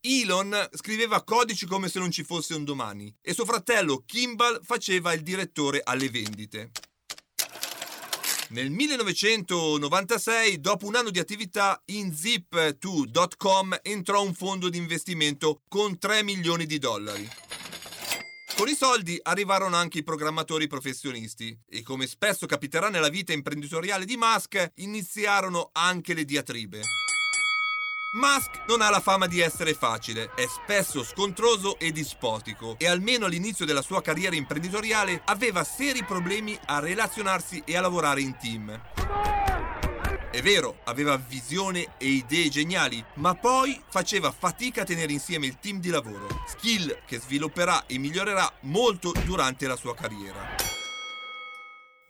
Elon 0.00 0.68
scriveva 0.72 1.24
codici 1.24 1.66
come 1.66 1.88
se 1.88 1.98
non 1.98 2.12
ci 2.12 2.22
fosse 2.22 2.54
un 2.54 2.62
domani 2.62 3.12
e 3.20 3.34
suo 3.34 3.44
fratello 3.44 4.04
Kimball 4.06 4.62
faceva 4.62 5.12
il 5.12 5.22
direttore 5.22 5.80
alle 5.82 6.08
vendite. 6.08 6.70
Nel 8.50 8.70
1996, 8.70 10.60
dopo 10.60 10.86
un 10.86 10.94
anno 10.94 11.10
di 11.10 11.18
attività, 11.18 11.82
in 11.86 12.08
zip2.com 12.08 13.80
entrò 13.82 14.22
un 14.22 14.32
fondo 14.32 14.70
di 14.70 14.78
investimento 14.78 15.62
con 15.68 15.98
3 15.98 16.22
milioni 16.22 16.64
di 16.64 16.78
dollari. 16.78 17.28
Con 18.56 18.68
i 18.68 18.74
soldi 18.74 19.18
arrivarono 19.22 19.76
anche 19.76 19.98
i 19.98 20.02
programmatori 20.02 20.66
professionisti 20.66 21.56
e 21.68 21.82
come 21.82 22.06
spesso 22.06 22.46
capiterà 22.46 22.88
nella 22.88 23.10
vita 23.10 23.32
imprenditoriale 23.32 24.06
di 24.06 24.16
Musk, 24.16 24.72
iniziarono 24.76 25.68
anche 25.72 26.14
le 26.14 26.24
diatribe. 26.24 26.80
Musk 28.12 28.62
non 28.68 28.80
ha 28.80 28.88
la 28.88 29.00
fama 29.00 29.26
di 29.26 29.40
essere 29.40 29.74
facile, 29.74 30.30
è 30.34 30.46
spesso 30.46 31.04
scontroso 31.04 31.78
e 31.78 31.92
dispotico 31.92 32.76
e 32.78 32.88
almeno 32.88 33.26
all'inizio 33.26 33.66
della 33.66 33.82
sua 33.82 34.00
carriera 34.00 34.34
imprenditoriale 34.34 35.20
aveva 35.26 35.62
seri 35.62 36.02
problemi 36.04 36.58
a 36.64 36.78
relazionarsi 36.78 37.62
e 37.66 37.76
a 37.76 37.82
lavorare 37.82 38.22
in 38.22 38.34
team. 38.38 38.80
È 40.30 40.40
vero, 40.40 40.78
aveva 40.84 41.16
visione 41.16 41.96
e 41.98 42.06
idee 42.06 42.48
geniali, 42.48 43.04
ma 43.16 43.34
poi 43.34 43.78
faceva 43.90 44.32
fatica 44.32 44.82
a 44.82 44.84
tenere 44.86 45.12
insieme 45.12 45.44
il 45.44 45.58
team 45.58 45.78
di 45.78 45.90
lavoro, 45.90 46.28
skill 46.46 47.02
che 47.04 47.18
svilupperà 47.18 47.84
e 47.84 47.98
migliorerà 47.98 48.50
molto 48.60 49.12
durante 49.26 49.66
la 49.66 49.76
sua 49.76 49.94
carriera. 49.94 50.87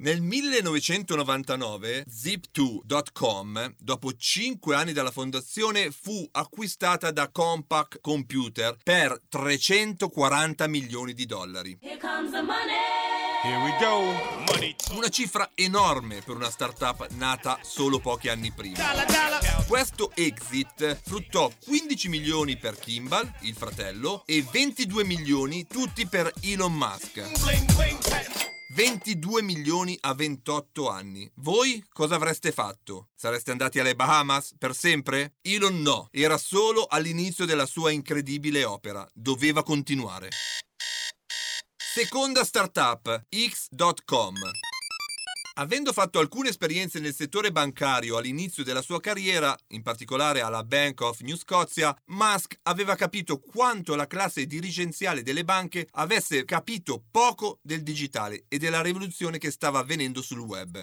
Nel 0.01 0.21
1999 0.21 2.05
Zip2.com, 2.09 3.75
dopo 3.79 4.13
5 4.17 4.77
anni 4.77 4.93
dalla 4.93 5.11
fondazione, 5.11 5.91
fu 5.91 6.25
acquistata 6.31 7.11
da 7.11 7.29
Compaq 7.29 7.99
Computer 8.01 8.77
per 8.81 9.21
340 9.29 10.69
milioni 10.69 11.15
di 11.15 11.27
dollari. 11.27 11.77
Here 11.81 11.99
comes 11.99 12.31
the 12.31 12.43
money. 12.43 12.77
Here 13.43 13.61
we 13.61 13.77
go. 13.81 14.13
Money. 14.53 14.77
Una 14.93 15.09
cifra 15.09 15.51
enorme 15.55 16.23
per 16.25 16.37
una 16.37 16.51
startup 16.51 17.09
nata 17.15 17.59
solo 17.63 17.99
pochi 17.99 18.29
anni 18.29 18.53
prima. 18.53 18.79
Questo 19.67 20.13
exit 20.15 20.97
fruttò 21.03 21.51
15 21.65 22.09
milioni 22.09 22.57
per 22.57 22.79
Kimball, 22.79 23.29
il 23.41 23.55
fratello, 23.55 24.23
e 24.27 24.45
22 24.49 25.05
milioni 25.05 25.67
tutti 25.67 26.07
per 26.07 26.33
Elon 26.41 26.73
Musk. 26.73 28.38
22 28.79 29.43
milioni 29.43 29.99
a 30.03 30.15
28 30.15 30.89
anni. 30.89 31.29
Voi 31.39 31.85
cosa 31.89 32.15
avreste 32.15 32.53
fatto? 32.53 33.09
Sareste 33.13 33.51
andati 33.51 33.81
alle 33.81 33.97
Bahamas 33.97 34.55
per 34.57 34.73
sempre? 34.73 35.35
Elon 35.43 35.83
no, 35.83 36.07
era 36.13 36.39
solo 36.39 36.87
all'inizio 36.89 37.45
della 37.45 37.67
sua 37.67 37.91
incredibile 37.91 38.63
opera, 38.63 39.05
doveva 39.13 39.65
continuare. 39.65 40.29
Seconda 41.77 42.45
startup, 42.45 43.25
X.com. 43.29 44.35
Avendo 45.61 45.93
fatto 45.93 46.21
alcune 46.21 46.51
esperienze 46.51 47.01
nel 47.01 47.13
settore 47.13 47.51
bancario 47.51 48.17
all'inizio 48.17 48.63
della 48.63 48.81
sua 48.81 49.01
carriera, 49.01 49.57
in 49.71 49.83
particolare 49.83 50.41
alla 50.41 50.63
Bank 50.63 51.01
of 51.01 51.21
New 51.23 51.35
Scotia, 51.35 51.97
Musk 52.07 52.61
aveva 52.63 52.95
capito 52.95 53.41
quanto 53.41 53.97
la 53.97 54.07
classe 54.07 54.47
dirigenziale 54.47 55.25
delle 55.25 55.43
banche 55.43 55.89
avesse 55.95 56.45
capito 56.45 57.03
poco 57.11 57.59
del 57.61 57.83
digitale 57.83 58.45
e 58.47 58.59
della 58.59 58.83
rivoluzione 58.83 59.39
che 59.39 59.51
stava 59.51 59.81
avvenendo 59.81 60.23
sul 60.23 60.39
web. 60.39 60.81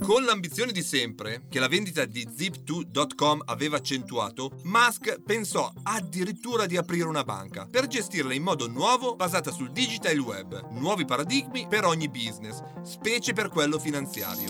Con 0.00 0.24
l'ambizione 0.24 0.72
di 0.72 0.82
sempre, 0.82 1.42
che 1.48 1.58
la 1.58 1.68
vendita 1.68 2.04
di 2.04 2.26
Zip2.com 2.26 3.42
aveva 3.46 3.76
accentuato, 3.76 4.52
Musk 4.62 5.20
pensò 5.22 5.70
addirittura 5.82 6.66
di 6.66 6.76
aprire 6.76 7.06
una 7.06 7.24
banca 7.24 7.66
per 7.70 7.86
gestirla 7.86 8.32
in 8.32 8.42
modo 8.42 8.68
nuovo 8.68 9.16
basata 9.16 9.50
sul 9.50 9.70
digital 9.70 10.18
web, 10.18 10.70
nuovi 10.70 11.04
paradigmi 11.04 11.66
per 11.68 11.84
ogni 11.84 12.08
business, 12.08 12.62
specie 12.82 13.32
per 13.32 13.48
quello 13.48 13.78
finanziario. 13.78 14.48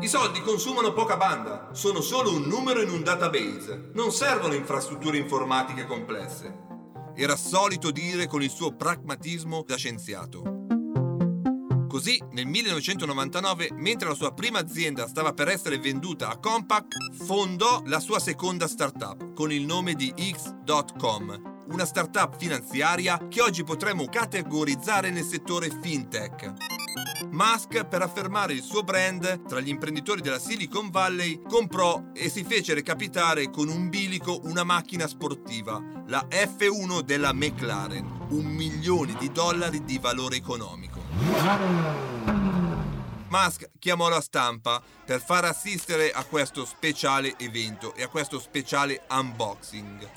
I 0.00 0.08
soldi 0.08 0.40
consumano 0.40 0.92
poca 0.92 1.16
banda, 1.16 1.70
sono 1.72 2.00
solo 2.00 2.34
un 2.34 2.42
numero 2.42 2.82
in 2.82 2.90
un 2.90 3.02
database, 3.02 3.90
non 3.94 4.10
servono 4.12 4.54
infrastrutture 4.54 5.16
informatiche 5.16 5.86
complesse. 5.86 6.70
Era 7.14 7.36
solito 7.36 7.90
dire 7.90 8.26
con 8.26 8.42
il 8.42 8.50
suo 8.50 8.74
pragmatismo 8.74 9.62
da 9.66 9.76
scienziato. 9.76 10.71
Così, 11.92 12.18
nel 12.30 12.46
1999, 12.46 13.68
mentre 13.74 14.08
la 14.08 14.14
sua 14.14 14.32
prima 14.32 14.58
azienda 14.58 15.06
stava 15.06 15.34
per 15.34 15.48
essere 15.48 15.78
venduta 15.78 16.30
a 16.30 16.38
Compaq, 16.38 17.12
fondò 17.22 17.82
la 17.84 18.00
sua 18.00 18.18
seconda 18.18 18.66
startup 18.66 19.34
con 19.34 19.52
il 19.52 19.66
nome 19.66 19.92
di 19.92 20.10
X.com, 20.16 21.64
una 21.68 21.84
startup 21.84 22.38
finanziaria 22.38 23.26
che 23.28 23.42
oggi 23.42 23.62
potremmo 23.62 24.06
categorizzare 24.06 25.10
nel 25.10 25.22
settore 25.22 25.68
fintech. 25.82 26.54
Musk, 27.30 27.84
per 27.84 28.00
affermare 28.00 28.54
il 28.54 28.62
suo 28.62 28.82
brand 28.82 29.44
tra 29.44 29.60
gli 29.60 29.68
imprenditori 29.68 30.22
della 30.22 30.38
Silicon 30.38 30.88
Valley, 30.88 31.42
comprò 31.46 32.04
e 32.14 32.30
si 32.30 32.42
fece 32.42 32.72
recapitare 32.72 33.50
con 33.50 33.68
un 33.68 33.90
bilico 33.90 34.40
una 34.44 34.64
macchina 34.64 35.06
sportiva, 35.06 35.78
la 36.06 36.26
F1 36.30 37.02
della 37.02 37.34
McLaren, 37.34 38.28
un 38.30 38.46
milione 38.46 39.14
di 39.18 39.30
dollari 39.30 39.84
di 39.84 39.98
valore 39.98 40.36
economico. 40.36 41.01
Musk 43.28 43.70
chiamò 43.78 44.08
la 44.08 44.20
stampa 44.20 44.82
per 45.04 45.20
far 45.20 45.44
assistere 45.44 46.10
a 46.10 46.24
questo 46.24 46.64
speciale 46.64 47.34
evento 47.38 47.94
e 47.94 48.02
a 48.02 48.08
questo 48.08 48.38
speciale 48.38 49.02
unboxing. 49.10 50.08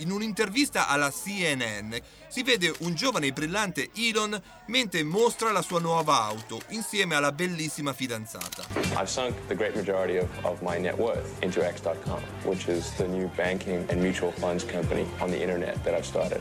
In 0.00 0.12
un'intervista 0.12 0.86
alla 0.86 1.10
CNN 1.10 1.96
si 2.28 2.42
vede 2.42 2.72
un 2.80 2.94
giovane 2.94 3.28
e 3.28 3.32
brillante 3.32 3.90
Elon 3.96 4.40
mentre 4.66 5.02
mostra 5.02 5.50
la 5.50 5.62
sua 5.62 5.80
nuova 5.80 6.22
auto 6.22 6.60
insieme 6.68 7.16
alla 7.16 7.32
bellissima 7.32 7.92
fidanzata. 7.92 8.64
I've 8.92 9.06
sunk 9.06 9.34
the 9.48 9.56
great 9.56 9.74
majority 9.74 10.18
of, 10.18 10.28
of 10.42 10.60
my 10.60 10.78
net 10.78 10.96
worth 10.96 11.42
into 11.42 11.64
X.com, 11.64 12.22
which 12.44 12.68
is 12.68 12.94
the 12.96 13.06
new 13.06 13.28
banking 13.34 13.84
and 13.90 14.00
mutual 14.00 14.30
funds 14.32 14.64
company 14.64 15.04
on 15.18 15.30
the 15.30 15.40
internet 15.40 15.82
that 15.82 15.94
I've 15.94 16.06
started. 16.06 16.40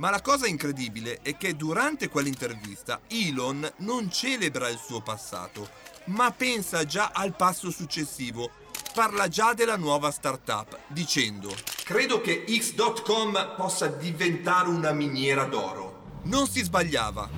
Ma 0.00 0.08
la 0.08 0.22
cosa 0.22 0.46
incredibile 0.46 1.18
è 1.20 1.36
che 1.36 1.54
durante 1.56 2.08
quell'intervista 2.08 3.02
Elon 3.06 3.70
non 3.80 4.10
celebra 4.10 4.70
il 4.70 4.78
suo 4.78 5.02
passato, 5.02 5.68
ma 6.06 6.32
pensa 6.32 6.86
già 6.86 7.10
al 7.12 7.36
passo 7.36 7.70
successivo. 7.70 8.50
Parla 8.94 9.28
già 9.28 9.52
della 9.52 9.76
nuova 9.76 10.10
startup, 10.10 10.78
dicendo: 10.86 11.54
Credo 11.84 12.22
che 12.22 12.46
X.com 12.48 13.52
possa 13.58 13.88
diventare 13.88 14.70
una 14.70 14.92
miniera 14.92 15.44
d'oro. 15.44 16.20
Non 16.22 16.46
si 16.46 16.62
sbagliava. 16.62 17.28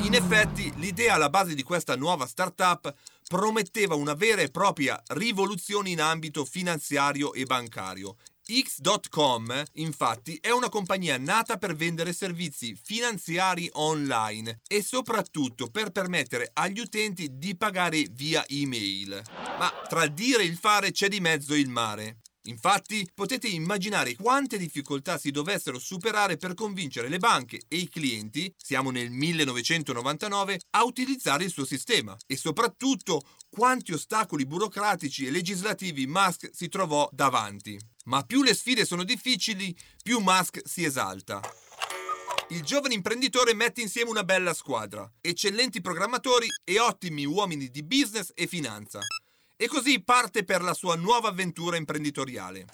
In 0.00 0.14
effetti, 0.14 0.72
l'idea 0.78 1.14
alla 1.14 1.30
base 1.30 1.54
di 1.54 1.62
questa 1.62 1.94
nuova 1.94 2.26
startup 2.26 2.92
prometteva 3.28 3.94
una 3.94 4.14
vera 4.14 4.42
e 4.42 4.50
propria 4.50 5.00
rivoluzione 5.08 5.90
in 5.90 6.00
ambito 6.00 6.44
finanziario 6.44 7.32
e 7.34 7.44
bancario 7.44 8.16
X.com, 8.48 9.62
infatti, 9.74 10.38
è 10.40 10.50
una 10.50 10.68
compagnia 10.68 11.18
nata 11.18 11.56
per 11.56 11.74
vendere 11.74 12.12
servizi 12.12 12.78
finanziari 12.80 13.68
online 13.72 14.60
e 14.68 14.84
soprattutto 14.84 15.68
per 15.68 15.90
permettere 15.90 16.50
agli 16.52 16.78
utenti 16.78 17.38
di 17.38 17.56
pagare 17.56 18.06
via 18.12 18.44
email. 18.46 19.20
Ma 19.58 19.72
tra 19.88 20.06
dire 20.06 20.44
e 20.44 20.46
il 20.46 20.56
fare 20.56 20.92
c'è 20.92 21.08
di 21.08 21.18
mezzo 21.18 21.54
il 21.54 21.68
mare. 21.68 22.18
Infatti 22.46 23.08
potete 23.14 23.48
immaginare 23.48 24.14
quante 24.14 24.58
difficoltà 24.58 25.18
si 25.18 25.30
dovessero 25.30 25.78
superare 25.78 26.36
per 26.36 26.54
convincere 26.54 27.08
le 27.08 27.18
banche 27.18 27.62
e 27.68 27.76
i 27.76 27.88
clienti, 27.88 28.52
siamo 28.56 28.90
nel 28.90 29.10
1999, 29.10 30.60
a 30.70 30.84
utilizzare 30.84 31.44
il 31.44 31.50
suo 31.50 31.64
sistema 31.64 32.16
e 32.26 32.36
soprattutto 32.36 33.22
quanti 33.48 33.92
ostacoli 33.92 34.46
burocratici 34.46 35.26
e 35.26 35.30
legislativi 35.30 36.06
Musk 36.06 36.50
si 36.52 36.68
trovò 36.68 37.08
davanti. 37.12 37.78
Ma 38.04 38.22
più 38.22 38.42
le 38.42 38.54
sfide 38.54 38.84
sono 38.84 39.02
difficili, 39.02 39.76
più 40.02 40.20
Musk 40.20 40.60
si 40.64 40.84
esalta. 40.84 41.40
Il 42.50 42.62
giovane 42.62 42.94
imprenditore 42.94 43.54
mette 43.54 43.80
insieme 43.80 44.10
una 44.10 44.22
bella 44.22 44.54
squadra, 44.54 45.10
eccellenti 45.20 45.80
programmatori 45.80 46.46
e 46.62 46.78
ottimi 46.78 47.24
uomini 47.24 47.70
di 47.70 47.82
business 47.82 48.30
e 48.36 48.46
finanza. 48.46 49.00
E 49.58 49.68
così 49.68 50.02
parte 50.02 50.44
per 50.44 50.60
la 50.60 50.74
sua 50.74 50.96
nuova 50.96 51.28
avventura 51.28 51.78
imprenditoriale. 51.78 52.66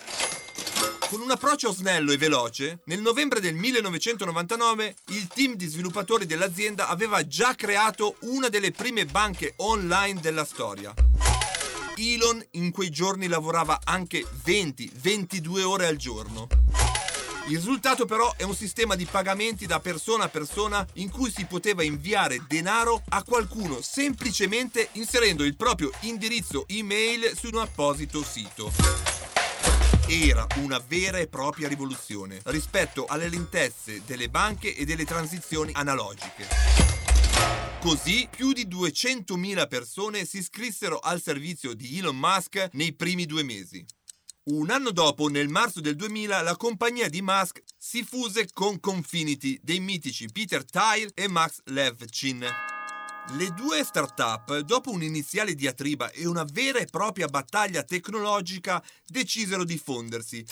Con 1.09 1.21
un 1.21 1.31
approccio 1.31 1.73
snello 1.73 2.11
e 2.11 2.16
veloce, 2.16 2.81
nel 2.87 3.01
novembre 3.01 3.38
del 3.38 3.55
1999 3.55 4.97
il 5.11 5.29
team 5.29 5.55
di 5.55 5.68
sviluppatori 5.68 6.27
dell'azienda 6.27 6.88
aveva 6.88 7.25
già 7.25 7.55
creato 7.55 8.16
una 8.23 8.49
delle 8.49 8.73
prime 8.73 9.07
banche 9.07 9.55
online 9.59 10.18
della 10.21 10.45
storia. 10.45 10.92
Elon 11.95 12.45
in 12.53 12.73
quei 12.73 12.90
giorni 12.90 13.29
lavorava 13.29 13.79
anche 13.85 14.27
20-22 14.45 15.62
ore 15.62 15.87
al 15.87 15.97
giorno. 15.97 16.49
Il 17.48 17.57
risultato 17.57 18.07
però 18.07 18.33
è 18.37 18.44
un 18.44 18.55
sistema 18.55 18.94
di 18.94 19.05
pagamenti 19.05 19.66
da 19.66 19.81
persona 19.81 20.24
a 20.24 20.28
persona 20.28 20.87
in 20.94 21.11
cui 21.11 21.31
si 21.31 21.44
poteva 21.44 21.83
inviare 21.83 22.44
denaro 22.46 23.02
a 23.09 23.24
qualcuno 23.24 23.81
semplicemente 23.83 24.90
inserendo 24.92 25.42
il 25.42 25.57
proprio 25.57 25.90
indirizzo 26.02 26.64
email 26.68 27.33
su 27.37 27.48
un 27.48 27.59
apposito 27.59 28.22
sito. 28.22 28.72
Era 30.07 30.46
una 30.57 30.81
vera 30.87 31.18
e 31.18 31.26
propria 31.26 31.68
rivoluzione 31.68 32.40
rispetto 32.44 33.07
alle 33.07 33.28
lentezze 33.28 34.02
delle 34.07 34.28
banche 34.28 34.74
e 34.76 34.85
delle 34.85 35.05
transizioni 35.05 35.72
analogiche. 35.74 36.46
Così 37.81 38.28
più 38.31 38.52
di 38.52 38.68
200.000 38.68 39.66
persone 39.66 40.24
si 40.24 40.38
iscrissero 40.38 41.00
al 41.00 41.20
servizio 41.20 41.74
di 41.74 41.98
Elon 41.98 42.16
Musk 42.16 42.68
nei 42.72 42.92
primi 42.92 43.26
due 43.26 43.42
mesi. 43.42 43.85
Un 44.44 44.70
anno 44.70 44.90
dopo, 44.90 45.28
nel 45.28 45.46
marzo 45.46 45.81
del 45.81 45.94
2000, 45.94 46.42
la 46.42 46.57
compagnia 46.57 47.09
di 47.09 47.22
Musk 47.22 47.62
si 47.78 48.02
fuse 48.02 48.48
con 48.52 48.81
Confinity 48.81 49.57
dei 49.62 49.78
mitici 49.78 50.26
Peter 50.33 50.64
Thiel 50.64 51.12
e 51.14 51.28
Max 51.28 51.61
Levchin. 51.66 52.44
Le 53.37 53.55
due 53.55 53.85
start-up, 53.85 54.59
dopo 54.62 54.90
un'iniziale 54.90 55.55
diatriba 55.55 56.11
e 56.11 56.26
una 56.26 56.42
vera 56.42 56.81
e 56.81 56.87
propria 56.87 57.28
battaglia 57.28 57.85
tecnologica, 57.85 58.83
decisero 59.07 59.62
di 59.62 59.78
fondersi, 59.78 60.44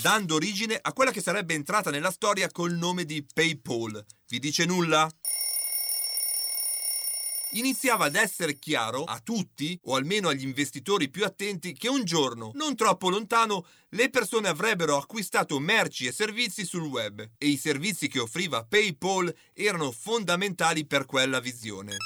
dando 0.00 0.36
origine 0.36 0.78
a 0.80 0.94
quella 0.94 1.10
che 1.10 1.20
sarebbe 1.20 1.52
entrata 1.52 1.90
nella 1.90 2.10
storia 2.10 2.50
col 2.50 2.72
nome 2.72 3.04
di 3.04 3.22
PayPal. 3.30 4.02
Vi 4.26 4.38
dice 4.38 4.64
nulla? 4.64 5.06
Iniziava 7.54 8.06
ad 8.06 8.14
essere 8.14 8.58
chiaro 8.58 9.04
a 9.04 9.20
tutti, 9.20 9.78
o 9.84 9.96
almeno 9.96 10.28
agli 10.28 10.44
investitori 10.44 11.08
più 11.08 11.24
attenti, 11.24 11.72
che 11.72 11.88
un 11.88 12.04
giorno, 12.04 12.50
non 12.54 12.76
troppo 12.76 13.08
lontano, 13.08 13.66
le 13.90 14.10
persone 14.10 14.48
avrebbero 14.48 14.96
acquistato 14.96 15.58
merci 15.58 16.06
e 16.06 16.12
servizi 16.12 16.64
sul 16.64 16.82
web 16.82 17.20
e 17.38 17.46
i 17.46 17.56
servizi 17.56 18.08
che 18.08 18.20
offriva 18.20 18.64
PayPal 18.64 19.34
erano 19.52 19.90
fondamentali 19.92 20.86
per 20.86 21.06
quella 21.06 21.40
visione. 21.40 21.96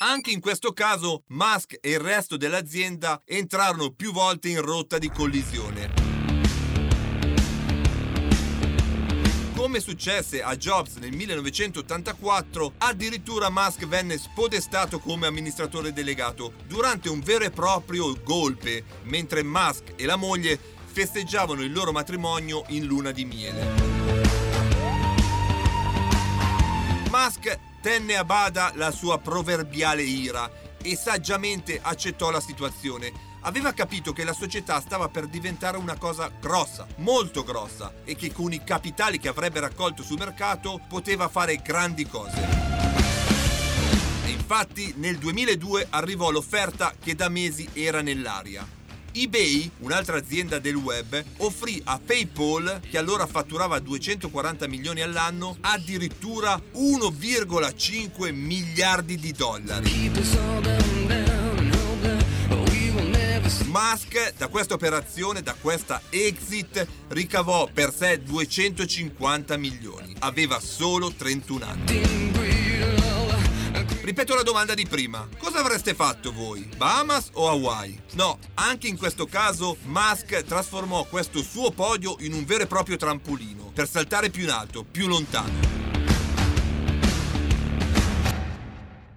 Anche 0.00 0.30
in 0.30 0.40
questo 0.40 0.72
caso 0.72 1.24
Musk 1.28 1.76
e 1.80 1.90
il 1.90 1.98
resto 1.98 2.36
dell'azienda 2.36 3.20
entrarono 3.24 3.90
più 3.90 4.12
volte 4.12 4.48
in 4.48 4.60
rotta 4.60 4.96
di 4.96 5.10
collisione. 5.10 5.97
Come 9.58 9.80
successe 9.80 10.40
a 10.40 10.54
Jobs 10.54 10.94
nel 10.98 11.10
1984, 11.10 12.74
addirittura 12.78 13.50
Musk 13.50 13.88
venne 13.88 14.16
spodestato 14.16 15.00
come 15.00 15.26
amministratore 15.26 15.92
delegato 15.92 16.52
durante 16.68 17.08
un 17.08 17.18
vero 17.18 17.42
e 17.42 17.50
proprio 17.50 18.14
golpe, 18.22 18.84
mentre 19.02 19.42
Musk 19.42 19.94
e 19.96 20.06
la 20.06 20.14
moglie 20.14 20.56
festeggiavano 20.84 21.62
il 21.62 21.72
loro 21.72 21.90
matrimonio 21.90 22.66
in 22.68 22.86
luna 22.86 23.10
di 23.10 23.24
miele. 23.24 23.66
Musk 27.10 27.58
tenne 27.82 28.16
a 28.16 28.24
bada 28.24 28.70
la 28.76 28.92
sua 28.92 29.18
proverbiale 29.18 30.02
ira 30.02 30.48
e 30.80 30.94
saggiamente 30.94 31.80
accettò 31.82 32.30
la 32.30 32.40
situazione 32.40 33.27
aveva 33.48 33.72
capito 33.72 34.12
che 34.12 34.24
la 34.24 34.34
società 34.34 34.78
stava 34.78 35.08
per 35.08 35.26
diventare 35.26 35.78
una 35.78 35.96
cosa 35.96 36.30
grossa, 36.38 36.86
molto 36.96 37.42
grossa, 37.42 37.94
e 38.04 38.14
che 38.14 38.30
con 38.30 38.52
i 38.52 38.62
capitali 38.62 39.18
che 39.18 39.28
avrebbe 39.28 39.58
raccolto 39.58 40.02
sul 40.02 40.18
mercato 40.18 40.78
poteva 40.86 41.28
fare 41.28 41.56
grandi 41.56 42.06
cose. 42.06 42.36
E 44.26 44.28
infatti 44.28 44.92
nel 44.98 45.16
2002 45.16 45.86
arrivò 45.88 46.30
l'offerta 46.30 46.92
che 47.02 47.14
da 47.14 47.30
mesi 47.30 47.66
era 47.72 48.02
nell'aria. 48.02 48.66
eBay, 49.12 49.70
un'altra 49.78 50.18
azienda 50.18 50.58
del 50.58 50.76
web, 50.76 51.24
offrì 51.38 51.80
a 51.84 51.98
PayPal, 51.98 52.82
che 52.88 52.98
allora 52.98 53.26
fatturava 53.26 53.78
240 53.78 54.68
milioni 54.68 55.00
all'anno, 55.00 55.56
addirittura 55.62 56.60
1,5 56.74 58.34
miliardi 58.34 59.16
di 59.16 59.32
dollari. 59.32 61.47
Musk 63.98 64.34
da 64.36 64.46
questa 64.46 64.74
operazione, 64.74 65.42
da 65.42 65.54
questa 65.60 66.00
exit, 66.10 66.86
ricavò 67.08 67.68
per 67.72 67.92
sé 67.92 68.22
250 68.22 69.56
milioni. 69.56 70.14
Aveva 70.20 70.60
solo 70.60 71.12
31 71.12 71.64
anni. 71.64 72.26
Ripeto 74.00 74.34
la 74.34 74.42
domanda 74.42 74.74
di 74.74 74.86
prima. 74.86 75.28
Cosa 75.36 75.58
avreste 75.58 75.94
fatto 75.94 76.32
voi? 76.32 76.68
Bahamas 76.76 77.30
o 77.32 77.48
Hawaii? 77.48 78.00
No, 78.12 78.38
anche 78.54 78.86
in 78.86 78.96
questo 78.96 79.26
caso 79.26 79.76
Musk 79.82 80.44
trasformò 80.44 81.04
questo 81.04 81.42
suo 81.42 81.72
podio 81.72 82.16
in 82.20 82.32
un 82.32 82.44
vero 82.44 82.62
e 82.62 82.66
proprio 82.66 82.96
trampolino 82.96 83.72
per 83.74 83.88
saltare 83.88 84.30
più 84.30 84.44
in 84.44 84.50
alto, 84.50 84.84
più 84.84 85.08
lontano. 85.08 85.76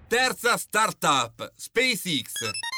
Terza 0.08 0.58
startup, 0.58 1.54
SpaceX. 1.56 2.71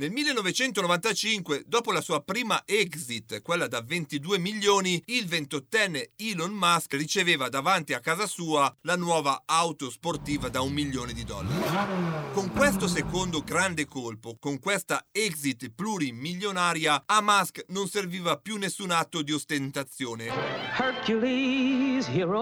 Nel 0.00 0.12
1995, 0.12 1.64
dopo 1.66 1.92
la 1.92 2.00
sua 2.00 2.22
prima 2.22 2.62
exit, 2.64 3.42
quella 3.42 3.66
da 3.66 3.82
22 3.82 4.38
milioni, 4.38 5.02
il 5.08 5.26
28enne 5.26 6.12
Elon 6.16 6.52
Musk 6.52 6.94
riceveva 6.94 7.50
davanti 7.50 7.92
a 7.92 8.00
casa 8.00 8.26
sua 8.26 8.74
la 8.84 8.96
nuova 8.96 9.42
auto 9.44 9.90
sportiva 9.90 10.48
da 10.48 10.62
un 10.62 10.72
milione 10.72 11.12
di 11.12 11.22
dollari. 11.22 12.32
Con 12.32 12.50
questo 12.50 12.88
secondo 12.88 13.42
grande 13.44 13.84
colpo, 13.84 14.38
con 14.40 14.58
questa 14.58 15.04
exit 15.12 15.68
plurimilionaria, 15.68 17.02
a 17.04 17.20
Musk 17.20 17.66
non 17.68 17.86
serviva 17.86 18.38
più 18.38 18.56
nessun 18.56 18.92
atto 18.92 19.20
di 19.20 19.32
ostentazione. 19.32 20.28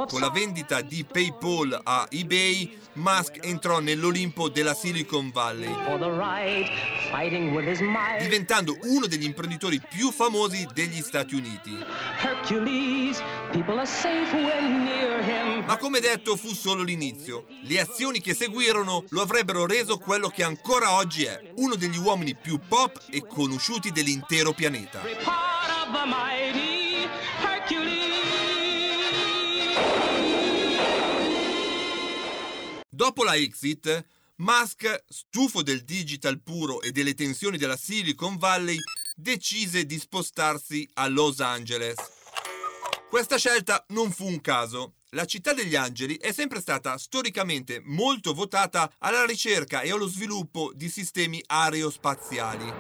Con 0.06 0.20
la 0.20 0.30
vendita 0.30 0.80
di 0.80 1.04
PayPal 1.04 1.80
a 1.82 2.06
eBay, 2.08 2.78
Musk 2.92 3.44
entrò 3.44 3.80
nell'Olimpo 3.80 4.48
della 4.48 4.74
Silicon 4.74 5.32
Valley 5.32 5.74
diventando 8.18 8.76
uno 8.82 9.06
degli 9.06 9.24
imprenditori 9.24 9.80
più 9.80 10.10
famosi 10.10 10.66
degli 10.72 11.00
Stati 11.00 11.34
Uniti. 11.34 11.76
Ma 15.64 15.76
come 15.76 16.00
detto 16.00 16.36
fu 16.36 16.54
solo 16.54 16.82
l'inizio. 16.82 17.46
Le 17.62 17.80
azioni 17.80 18.20
che 18.20 18.34
seguirono 18.34 19.04
lo 19.08 19.22
avrebbero 19.22 19.66
reso 19.66 19.98
quello 19.98 20.28
che 20.28 20.42
ancora 20.42 20.92
oggi 20.92 21.24
è, 21.24 21.52
uno 21.56 21.74
degli 21.74 21.98
uomini 21.98 22.34
più 22.34 22.60
pop 22.66 23.04
e 23.10 23.26
conosciuti 23.26 23.90
dell'intero 23.90 24.52
pianeta. 24.52 25.00
Dopo 32.98 33.22
la 33.22 33.36
exit, 33.36 34.04
Musk, 34.40 35.04
stufo 35.08 35.62
del 35.62 35.82
digital 35.82 36.40
puro 36.40 36.80
e 36.80 36.92
delle 36.92 37.14
tensioni 37.14 37.58
della 37.58 37.76
Silicon 37.76 38.36
Valley, 38.36 38.76
decise 39.16 39.84
di 39.84 39.98
spostarsi 39.98 40.88
a 40.94 41.08
Los 41.08 41.40
Angeles. 41.40 41.96
Questa 43.10 43.36
scelta 43.36 43.84
non 43.88 44.12
fu 44.12 44.26
un 44.26 44.40
caso. 44.40 44.94
La 45.10 45.24
città 45.24 45.54
degli 45.54 45.74
angeli 45.74 46.16
è 46.18 46.30
sempre 46.30 46.60
stata 46.60 46.96
storicamente 46.98 47.80
molto 47.82 48.32
votata 48.32 48.92
alla 48.98 49.24
ricerca 49.24 49.80
e 49.80 49.90
allo 49.90 50.06
sviluppo 50.06 50.70
di 50.72 50.88
sistemi 50.88 51.42
aerospaziali. 51.44 52.72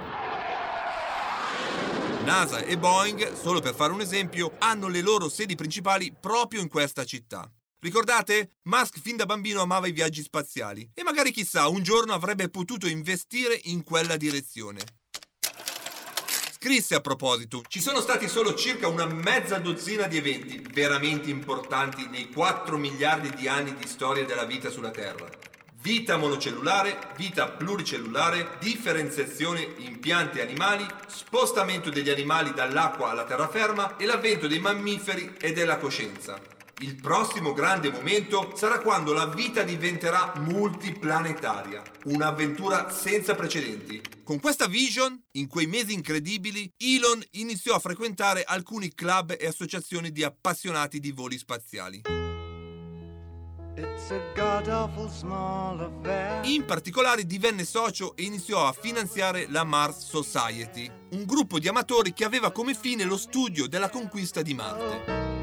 NASA 2.22 2.60
e 2.60 2.78
Boeing, 2.78 3.34
solo 3.34 3.58
per 3.58 3.74
fare 3.74 3.92
un 3.92 4.00
esempio, 4.00 4.54
hanno 4.60 4.86
le 4.86 5.00
loro 5.00 5.28
sedi 5.28 5.56
principali 5.56 6.14
proprio 6.14 6.60
in 6.60 6.68
questa 6.68 7.04
città. 7.04 7.50
Ricordate? 7.80 8.56
Musk 8.64 8.98
fin 8.98 9.16
da 9.16 9.24
bambino 9.24 9.60
amava 9.60 9.86
i 9.86 9.92
viaggi 9.92 10.22
spaziali 10.22 10.90
e 10.94 11.04
magari 11.04 11.30
chissà 11.30 11.68
un 11.68 11.84
giorno 11.84 12.12
avrebbe 12.12 12.48
potuto 12.48 12.88
investire 12.88 13.56
in 13.64 13.84
quella 13.84 14.16
direzione. 14.16 14.80
Scrisse 16.50 16.96
a 16.96 17.00
proposito, 17.00 17.62
ci 17.68 17.80
sono 17.80 18.00
stati 18.00 18.26
solo 18.26 18.54
circa 18.54 18.88
una 18.88 19.06
mezza 19.06 19.58
dozzina 19.58 20.08
di 20.08 20.16
eventi 20.16 20.60
veramente 20.72 21.30
importanti 21.30 22.08
nei 22.08 22.32
4 22.32 22.76
miliardi 22.76 23.30
di 23.30 23.46
anni 23.46 23.72
di 23.76 23.86
storia 23.86 24.24
della 24.24 24.44
vita 24.44 24.70
sulla 24.70 24.90
Terra. 24.90 25.28
Vita 25.80 26.16
monocellulare, 26.16 27.12
vita 27.16 27.48
pluricellulare, 27.48 28.56
differenziazione 28.58 29.74
in 29.78 30.00
piante 30.00 30.40
e 30.40 30.42
animali, 30.42 30.84
spostamento 31.06 31.90
degli 31.90 32.10
animali 32.10 32.52
dall'acqua 32.52 33.10
alla 33.10 33.24
terraferma 33.24 33.96
e 33.96 34.04
l'avvento 34.04 34.48
dei 34.48 34.58
mammiferi 34.58 35.36
e 35.38 35.52
della 35.52 35.76
coscienza. 35.76 36.57
Il 36.80 36.94
prossimo 36.94 37.54
grande 37.54 37.90
momento 37.90 38.52
sarà 38.54 38.78
quando 38.78 39.12
la 39.12 39.26
vita 39.26 39.64
diventerà 39.64 40.34
multiplanetaria, 40.36 41.82
un'avventura 42.04 42.88
senza 42.90 43.34
precedenti. 43.34 44.00
Con 44.22 44.38
questa 44.38 44.68
vision, 44.68 45.20
in 45.32 45.48
quei 45.48 45.66
mesi 45.66 45.92
incredibili, 45.92 46.72
Elon 46.76 47.20
iniziò 47.32 47.74
a 47.74 47.80
frequentare 47.80 48.44
alcuni 48.44 48.94
club 48.94 49.34
e 49.36 49.48
associazioni 49.48 50.12
di 50.12 50.22
appassionati 50.22 51.00
di 51.00 51.10
voli 51.10 51.36
spaziali. 51.36 52.02
In 56.42 56.64
particolare 56.64 57.26
divenne 57.26 57.64
socio 57.64 58.14
e 58.14 58.22
iniziò 58.22 58.68
a 58.68 58.72
finanziare 58.72 59.46
la 59.48 59.64
Mars 59.64 60.06
Society, 60.06 60.88
un 61.10 61.24
gruppo 61.24 61.58
di 61.58 61.66
amatori 61.66 62.12
che 62.12 62.24
aveva 62.24 62.52
come 62.52 62.74
fine 62.74 63.02
lo 63.02 63.16
studio 63.16 63.66
della 63.66 63.90
conquista 63.90 64.42
di 64.42 64.54
Marte. 64.54 65.37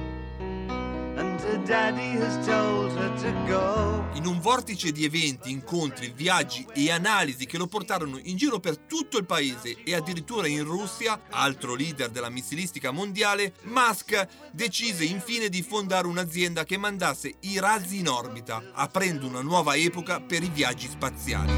In 4.13 4.25
un 4.25 4.39
vortice 4.39 4.91
di 4.91 5.05
eventi, 5.05 5.51
incontri, 5.51 6.11
viaggi 6.15 6.65
e 6.73 6.91
analisi 6.91 7.45
che 7.45 7.57
lo 7.57 7.67
portarono 7.67 8.19
in 8.23 8.35
giro 8.35 8.59
per 8.59 8.77
tutto 8.77 9.17
il 9.17 9.25
paese 9.25 9.83
e 9.83 9.93
addirittura 9.93 10.47
in 10.47 10.63
Russia, 10.63 11.21
altro 11.29 11.75
leader 11.75 12.09
della 12.09 12.29
missilistica 12.29 12.91
mondiale, 12.91 13.53
Musk 13.63 14.27
decise 14.51 15.03
infine 15.03 15.49
di 15.49 15.61
fondare 15.61 16.07
un'azienda 16.07 16.63
che 16.63 16.77
mandasse 16.77 17.35
i 17.41 17.59
razzi 17.59 17.99
in 17.99 18.07
orbita, 18.07 18.71
aprendo 18.73 19.27
una 19.27 19.41
nuova 19.41 19.75
epoca 19.75 20.19
per 20.21 20.41
i 20.43 20.49
viaggi 20.49 20.87
spaziali. 20.87 21.51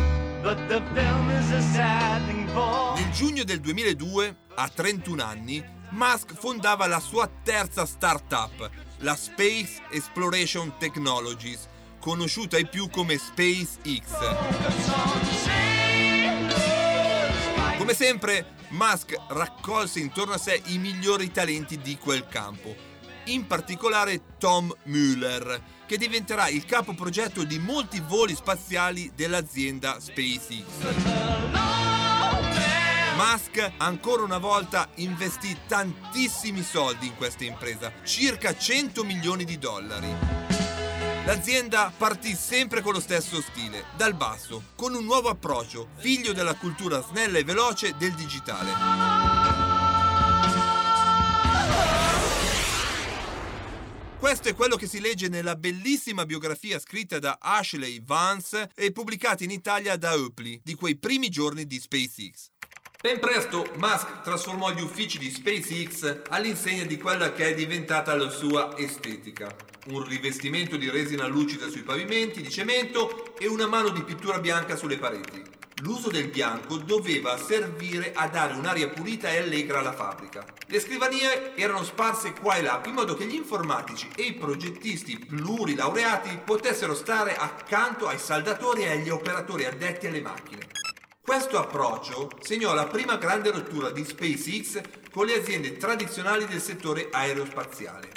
Nel 2.95 3.12
giugno 3.12 3.43
del 3.43 3.60
2002, 3.60 4.38
a 4.56 4.67
31 4.67 5.23
anni, 5.23 5.63
Musk 5.91 6.34
fondava 6.34 6.86
la 6.88 7.00
sua 7.00 7.30
terza 7.43 7.86
startup, 7.86 8.69
la 8.99 9.15
Space 9.15 9.81
Exploration 9.91 10.77
Technologies, 10.77 11.67
conosciuta 11.99 12.57
ai 12.57 12.67
più 12.67 12.89
come 12.89 13.17
SpaceX. 13.17 14.05
Come 17.77 17.93
sempre, 17.93 18.55
Musk 18.69 19.13
raccolse 19.29 19.99
intorno 19.99 20.33
a 20.33 20.38
sé 20.38 20.62
i 20.65 20.77
migliori 20.77 21.31
talenti 21.31 21.77
di 21.79 21.97
quel 21.97 22.27
campo, 22.27 22.75
in 23.25 23.45
particolare 23.45 24.38
Tom 24.38 24.73
Mueller, 24.83 25.62
che 25.86 25.97
diventerà 25.97 26.47
il 26.47 26.65
capo 26.65 26.93
progetto 26.93 27.43
di 27.43 27.60
molti 27.60 28.01
voli 28.05 28.36
spaziali 28.36 29.12
dell'azienda 29.15 29.99
SpaceX. 29.99 31.77
Musk 33.17 33.71
ancora 33.77 34.21
una 34.21 34.38
volta 34.38 34.88
investì 34.97 35.58
tantissimi 35.67 36.62
soldi 36.62 37.08
in 37.08 37.15
questa 37.15 37.45
impresa, 37.45 37.91
circa 38.03 38.56
100 38.56 39.03
milioni 39.03 39.43
di 39.43 39.58
dollari. 39.58 40.08
L'azienda 41.25 41.91
partì 41.97 42.36
sempre 42.36 42.82
con 42.82 42.93
lo 42.93 42.99
stesso 42.99 43.41
stile, 43.41 43.86
dal 43.97 44.13
basso, 44.13 44.65
con 44.75 44.93
un 44.93 45.03
nuovo 45.03 45.30
approccio, 45.30 45.88
figlio 45.95 46.32
della 46.32 46.53
cultura 46.53 47.01
snella 47.01 47.39
e 47.39 47.43
veloce 47.43 47.95
del 47.97 48.13
digitale. 48.13 48.69
Questo 54.19 54.49
è 54.49 54.53
quello 54.53 54.75
che 54.75 54.86
si 54.86 54.99
legge 54.99 55.27
nella 55.27 55.56
bellissima 55.56 56.23
biografia 56.23 56.77
scritta 56.77 57.17
da 57.17 57.39
Ashley 57.41 57.99
Vance 58.03 58.69
e 58.75 58.91
pubblicata 58.91 59.43
in 59.43 59.49
Italia 59.49 59.97
da 59.97 60.13
Oakley 60.13 60.62
di 60.63 60.75
quei 60.75 60.97
primi 60.97 61.30
giorni 61.30 61.65
di 61.65 61.80
SpaceX. 61.80 62.51
Ben 62.99 63.19
presto 63.19 63.63
Musk 63.75 64.21
trasformò 64.21 64.71
gli 64.71 64.81
uffici 64.81 65.19
di 65.19 65.29
SpaceX 65.29 66.23
all'insegna 66.29 66.83
di 66.83 66.97
quella 66.97 67.31
che 67.31 67.49
è 67.49 67.53
diventata 67.53 68.15
la 68.15 68.27
sua 68.27 68.75
estetica. 68.75 69.55
Un 69.89 70.03
rivestimento 70.03 70.77
di 70.77 70.89
resina 70.89 71.27
lucida 71.27 71.69
sui 71.69 71.83
pavimenti 71.83 72.41
di 72.41 72.49
cemento 72.49 73.36
e 73.38 73.47
una 73.47 73.67
mano 73.67 73.89
di 73.89 74.01
pittura 74.01 74.39
bianca 74.39 74.75
sulle 74.75 74.97
pareti. 74.97 75.43
L'uso 75.83 76.10
del 76.10 76.29
bianco 76.29 76.77
doveva 76.77 77.38
servire 77.38 78.13
a 78.15 78.27
dare 78.29 78.55
un'aria 78.55 78.89
pulita 78.89 79.29
e 79.29 79.38
allegra 79.38 79.77
alla 79.77 79.93
fabbrica. 79.93 80.43
Le 80.65 80.79
scrivanie 80.79 81.55
erano 81.55 81.83
sparse 81.83 82.33
qua 82.33 82.55
e 82.55 82.63
là 82.63 82.81
in 82.88 82.93
modo 82.93 83.13
che 83.13 83.25
gli 83.25 83.36
informatici 83.36 84.10
e 84.15 84.23
i 84.23 84.33
progettisti 84.33 85.19
plurilaureati 85.19 86.39
potessero 86.43 86.95
stare 86.95 87.36
accanto 87.36 88.07
ai 88.07 88.17
saldatori 88.17 88.86
e 88.86 88.89
agli 88.89 89.10
operatori 89.10 89.65
addetti 89.65 90.07
alle 90.07 90.21
macchine. 90.21 90.87
Questo 91.30 91.60
approccio 91.60 92.30
segnò 92.40 92.74
la 92.74 92.88
prima 92.88 93.18
grande 93.18 93.52
rottura 93.52 93.92
di 93.92 94.02
SpaceX 94.06 94.80
con 95.12 95.26
le 95.26 95.34
aziende 95.34 95.76
tradizionali 95.76 96.46
del 96.46 96.62
settore 96.62 97.10
aerospaziale. 97.12 98.12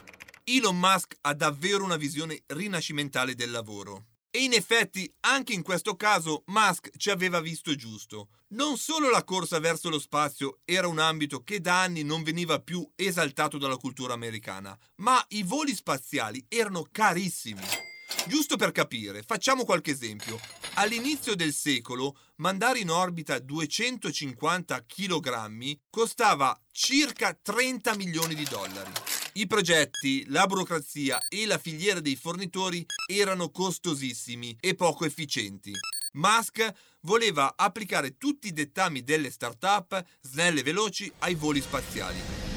Elon 0.45 0.79
Musk 0.79 1.17
ha 1.23 1.35
davvero 1.35 1.83
una 1.83 1.97
visione 1.97 2.45
rinascimentale 2.47 3.35
del 3.35 3.51
lavoro. 3.51 4.05
E 4.31 4.45
in 4.45 4.53
effetti, 4.53 5.13
anche 5.23 5.53
in 5.53 5.63
questo 5.63 5.97
caso, 5.97 6.45
Musk 6.47 6.97
ci 6.97 7.11
aveva 7.11 7.41
visto 7.41 7.75
giusto. 7.75 8.29
Non 8.51 8.77
solo 8.77 9.11
la 9.11 9.25
corsa 9.25 9.59
verso 9.59 9.91
lo 9.91 9.99
spazio 9.99 10.61
era 10.65 10.87
un 10.87 11.01
ambito 11.01 11.43
che 11.43 11.61
da 11.61 11.83
anni 11.83 12.05
non 12.05 12.23
veniva 12.23 12.61
più 12.61 12.89
esaltato 12.95 13.59
dalla 13.59 13.77
cultura 13.77 14.13
americana, 14.13 14.79
ma 14.99 15.21
i 15.31 15.43
voli 15.43 15.75
spaziali 15.75 16.47
erano 16.49 16.87
carissimi. 16.93 17.90
Giusto 18.27 18.57
per 18.57 18.73
capire, 18.73 19.23
facciamo 19.23 19.65
qualche 19.65 19.91
esempio. 19.91 20.39
All'inizio 20.75 21.35
del 21.35 21.53
secolo, 21.53 22.17
mandare 22.37 22.79
in 22.79 22.91
orbita 22.91 23.39
250 23.39 24.85
kg 24.87 25.79
costava 25.91 26.59
circa 26.71 27.37
30 27.41 27.97
milioni 27.97 28.35
di 28.35 28.45
dollari. 28.45 28.93
I 29.35 29.47
progetti, 29.47 30.25
la 30.29 30.47
burocrazia 30.47 31.21
e 31.29 31.47
la 31.47 31.59
filiera 31.59 32.01
dei 32.01 32.17
fornitori 32.17 32.85
erano 33.07 33.51
costosissimi 33.51 34.57
e 34.61 34.75
poco 34.75 35.05
efficienti. 35.05 35.73
Musk 36.13 36.73
voleva 37.03 37.55
applicare 37.57 38.17
tutti 38.17 38.49
i 38.49 38.53
dettami 38.53 39.03
delle 39.05 39.31
start-up 39.31 40.05
snelle 40.21 40.61
e 40.61 40.65
veloci 40.65 41.11
ai 41.19 41.35
voli 41.35 41.61
spaziali. 41.61 42.50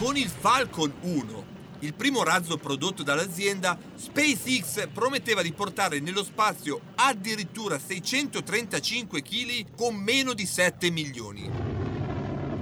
Con 0.00 0.16
il 0.16 0.30
Falcon 0.30 0.90
1, 1.02 1.44
il 1.80 1.92
primo 1.92 2.22
razzo 2.22 2.56
prodotto 2.56 3.02
dall'azienda, 3.02 3.78
SpaceX 3.96 4.88
prometteva 4.94 5.42
di 5.42 5.52
portare 5.52 6.00
nello 6.00 6.24
spazio 6.24 6.80
addirittura 6.94 7.78
635 7.78 9.20
kg 9.20 9.66
con 9.76 9.94
meno 9.96 10.32
di 10.32 10.46
7 10.46 10.88
milioni. 10.88 11.50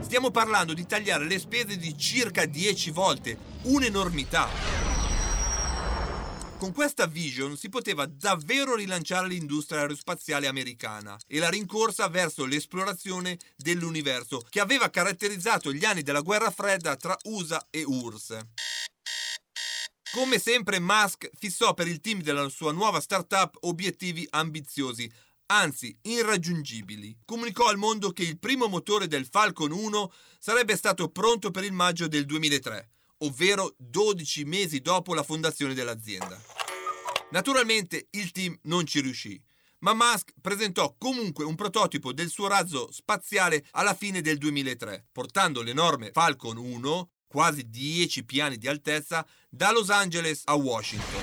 Stiamo 0.00 0.32
parlando 0.32 0.74
di 0.74 0.84
tagliare 0.84 1.26
le 1.26 1.38
spese 1.38 1.76
di 1.76 1.96
circa 1.96 2.44
10 2.44 2.90
volte, 2.90 3.38
un'enormità. 3.62 4.87
Con 6.58 6.72
questa 6.72 7.06
vision 7.06 7.56
si 7.56 7.68
poteva 7.68 8.04
davvero 8.04 8.74
rilanciare 8.74 9.28
l'industria 9.28 9.82
aerospaziale 9.82 10.48
americana 10.48 11.16
e 11.28 11.38
la 11.38 11.48
rincorsa 11.48 12.08
verso 12.08 12.44
l'esplorazione 12.44 13.38
dell'universo 13.54 14.44
che 14.50 14.58
aveva 14.58 14.90
caratterizzato 14.90 15.72
gli 15.72 15.84
anni 15.84 16.02
della 16.02 16.20
guerra 16.20 16.50
fredda 16.50 16.96
tra 16.96 17.16
USA 17.26 17.64
e 17.70 17.84
URSS. 17.84 18.40
Come 20.10 20.40
sempre 20.40 20.80
Musk 20.80 21.30
fissò 21.38 21.74
per 21.74 21.86
il 21.86 22.00
team 22.00 22.22
della 22.22 22.48
sua 22.48 22.72
nuova 22.72 23.00
startup 23.00 23.56
obiettivi 23.60 24.26
ambiziosi, 24.28 25.08
anzi 25.46 25.96
irraggiungibili. 26.02 27.18
Comunicò 27.24 27.68
al 27.68 27.76
mondo 27.76 28.10
che 28.10 28.24
il 28.24 28.36
primo 28.40 28.66
motore 28.66 29.06
del 29.06 29.26
Falcon 29.26 29.70
1 29.70 30.12
sarebbe 30.40 30.74
stato 30.74 31.08
pronto 31.08 31.52
per 31.52 31.62
il 31.62 31.72
maggio 31.72 32.08
del 32.08 32.26
2003 32.26 32.90
ovvero 33.18 33.74
12 33.78 34.44
mesi 34.44 34.80
dopo 34.80 35.14
la 35.14 35.22
fondazione 35.22 35.74
dell'azienda. 35.74 36.40
Naturalmente 37.30 38.08
il 38.10 38.30
team 38.30 38.58
non 38.62 38.86
ci 38.86 39.00
riuscì, 39.00 39.40
ma 39.80 39.94
Musk 39.94 40.32
presentò 40.40 40.94
comunque 40.98 41.44
un 41.44 41.54
prototipo 41.54 42.12
del 42.12 42.30
suo 42.30 42.48
razzo 42.48 42.90
spaziale 42.90 43.64
alla 43.72 43.94
fine 43.94 44.20
del 44.20 44.38
2003, 44.38 45.08
portando 45.12 45.62
l'enorme 45.62 46.10
Falcon 46.12 46.56
1, 46.56 47.10
quasi 47.26 47.68
10 47.68 48.24
piani 48.24 48.56
di 48.56 48.66
altezza, 48.66 49.26
da 49.48 49.70
Los 49.70 49.90
Angeles 49.90 50.42
a 50.46 50.54
Washington. 50.54 51.22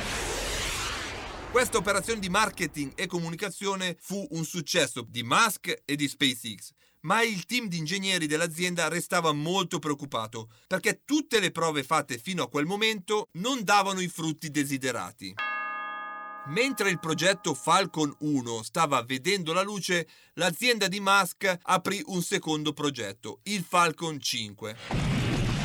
Questa 1.51 1.77
operazione 1.77 2.19
di 2.19 2.29
marketing 2.29 2.91
e 2.95 3.08
comunicazione 3.08 3.95
fu 4.01 4.27
un 4.31 4.43
successo 4.43 5.05
di 5.08 5.23
Musk 5.23 5.84
e 5.86 5.95
di 5.95 6.08
SpaceX, 6.08 6.71
ma 7.06 7.22
il 7.22 7.46
team 7.46 7.68
di 7.68 7.78
ingegneri 7.78 8.28
dell'azienda 8.28 8.88
restava 8.88 9.32
molto 9.32 9.80
preoccupato 9.80 10.50
perché 10.68 11.02
tutte 11.06 11.39
le 11.39 11.52
prove 11.52 11.84
fatte 11.84 12.18
fino 12.18 12.44
a 12.44 12.50
quel 12.50 12.65
momento 12.65 13.30
non 13.34 13.63
davano 13.63 14.02
i 14.02 14.08
frutti 14.08 14.50
desiderati. 14.50 15.34
Mentre 16.48 16.89
il 16.91 17.00
progetto 17.00 17.56
Falcon 17.56 18.13
1 18.20 18.62
stava 18.62 19.02
vedendo 19.02 19.52
la 19.52 19.63
luce, 19.63 20.08
l'azienda 20.34 20.88
di 20.88 21.00
Musk 21.00 21.58
aprì 21.63 22.04
un 22.08 22.22
secondo 22.22 22.72
progetto, 22.72 23.39
il 23.44 23.63
Falcon 23.68 24.20
5. 24.20 24.76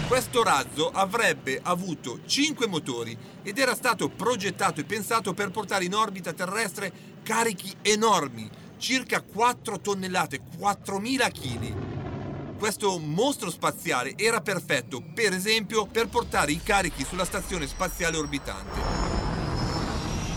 Questo 0.08 0.42
razzo 0.42 0.90
avrebbe 0.90 1.60
avuto 1.62 2.20
5 2.24 2.66
motori 2.66 3.16
ed 3.42 3.58
era 3.58 3.74
stato 3.74 4.08
progettato 4.08 4.80
e 4.80 4.84
pensato 4.84 5.34
per 5.34 5.50
portare 5.50 5.84
in 5.84 5.94
orbita 5.94 6.32
terrestre 6.32 7.18
carichi 7.22 7.72
enormi, 7.82 8.50
circa 8.80 9.20
4 9.20 9.78
tonnellate, 9.80 10.40
4.000 10.58 11.30
kg. 11.30 12.56
Questo 12.56 12.98
mostro 12.98 13.50
spaziale 13.50 14.14
era 14.16 14.40
perfetto, 14.40 15.02
per 15.14 15.32
esempio, 15.32 15.86
per 15.86 16.08
portare 16.08 16.50
i 16.50 16.60
carichi 16.62 17.04
sulla 17.04 17.24
stazione 17.24 17.66
spaziale 17.66 18.16
orbitante. 18.16 18.80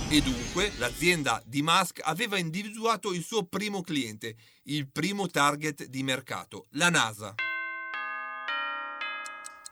E 0.09 0.21
dunque 0.21 0.71
l'azienda 0.77 1.41
di 1.45 1.63
Musk 1.63 1.99
aveva 2.03 2.37
individuato 2.37 3.13
il 3.13 3.23
suo 3.23 3.43
primo 3.43 3.81
cliente, 3.81 4.35
il 4.63 4.87
primo 4.91 5.27
target 5.27 5.85
di 5.85 6.03
mercato, 6.03 6.67
la 6.71 6.89
NASA. 6.89 7.33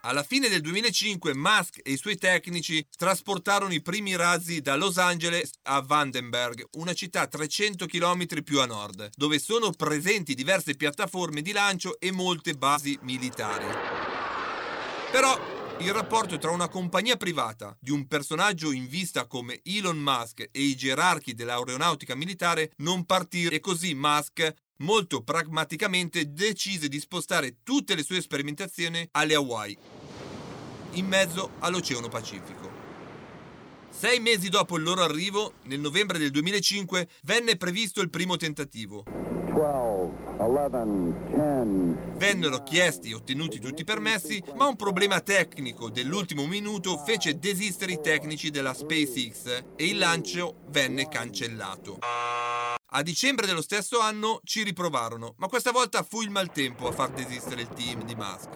Alla 0.03 0.23
fine 0.23 0.49
del 0.49 0.61
2005 0.61 1.35
Musk 1.35 1.79
e 1.83 1.91
i 1.91 1.97
suoi 1.97 2.17
tecnici 2.17 2.83
trasportarono 2.97 3.71
i 3.71 3.83
primi 3.83 4.15
razzi 4.15 4.59
da 4.59 4.75
Los 4.75 4.97
Angeles 4.97 5.51
a 5.63 5.79
Vandenberg, 5.81 6.69
una 6.71 6.93
città 6.93 7.27
300 7.27 7.85
km 7.85 8.41
più 8.41 8.61
a 8.61 8.65
nord, 8.65 9.11
dove 9.15 9.37
sono 9.37 9.69
presenti 9.69 10.33
diverse 10.33 10.73
piattaforme 10.73 11.43
di 11.43 11.51
lancio 11.51 11.99
e 11.99 12.11
molte 12.11 12.53
basi 12.53 12.97
militari. 13.03 13.65
Però 15.11 15.39
il 15.81 15.93
rapporto 15.93 16.39
tra 16.39 16.49
una 16.49 16.67
compagnia 16.67 17.15
privata, 17.15 17.77
di 17.79 17.91
un 17.91 18.07
personaggio 18.07 18.71
in 18.71 18.87
vista 18.87 19.27
come 19.27 19.61
Elon 19.63 19.99
Musk 19.99 20.49
e 20.51 20.61
i 20.61 20.75
gerarchi 20.75 21.35
dell'aeronautica 21.35 22.15
militare 22.15 22.71
non 22.77 23.05
partì 23.05 23.45
e 23.45 23.59
così 23.59 23.93
Musk 23.93 24.51
molto 24.81 25.23
pragmaticamente 25.23 26.31
decise 26.31 26.87
di 26.87 26.99
spostare 26.99 27.57
tutte 27.63 27.95
le 27.95 28.03
sue 28.03 28.21
sperimentazioni 28.21 29.07
alle 29.11 29.35
Hawaii, 29.35 29.77
in 30.91 31.05
mezzo 31.07 31.51
all'Oceano 31.59 32.09
Pacifico. 32.09 32.69
Sei 33.89 34.19
mesi 34.19 34.49
dopo 34.49 34.77
il 34.77 34.83
loro 34.83 35.03
arrivo, 35.03 35.53
nel 35.63 35.79
novembre 35.79 36.17
del 36.17 36.31
2005, 36.31 37.07
venne 37.23 37.57
previsto 37.57 38.01
il 38.01 38.09
primo 38.09 38.37
tentativo. 38.37 39.03
12, 39.05 39.53
11, 39.53 39.53
10. 39.53 39.90
Vennero 42.17 42.63
chiesti 42.63 43.11
e 43.11 43.13
ottenuti 43.13 43.59
tutti 43.59 43.81
i 43.81 43.85
permessi, 43.85 44.43
ma 44.55 44.65
un 44.65 44.75
problema 44.75 45.19
tecnico 45.19 45.89
dell'ultimo 45.89 46.47
minuto 46.47 46.97
fece 46.97 47.37
desistere 47.37 47.93
i 47.93 48.01
tecnici 48.01 48.49
della 48.49 48.73
SpaceX 48.73 49.63
e 49.75 49.85
il 49.85 49.97
lancio 49.97 50.61
venne 50.69 51.07
cancellato. 51.07 51.99
A 52.93 53.01
dicembre 53.03 53.45
dello 53.45 53.61
stesso 53.61 53.99
anno 53.99 54.41
ci 54.43 54.63
riprovarono, 54.63 55.35
ma 55.37 55.47
questa 55.47 55.71
volta 55.71 56.03
fu 56.03 56.21
il 56.21 56.29
maltempo 56.29 56.87
a 56.87 56.91
far 56.91 57.11
desistere 57.11 57.61
il 57.61 57.69
team 57.69 58.03
di 58.03 58.15
Musk. 58.15 58.49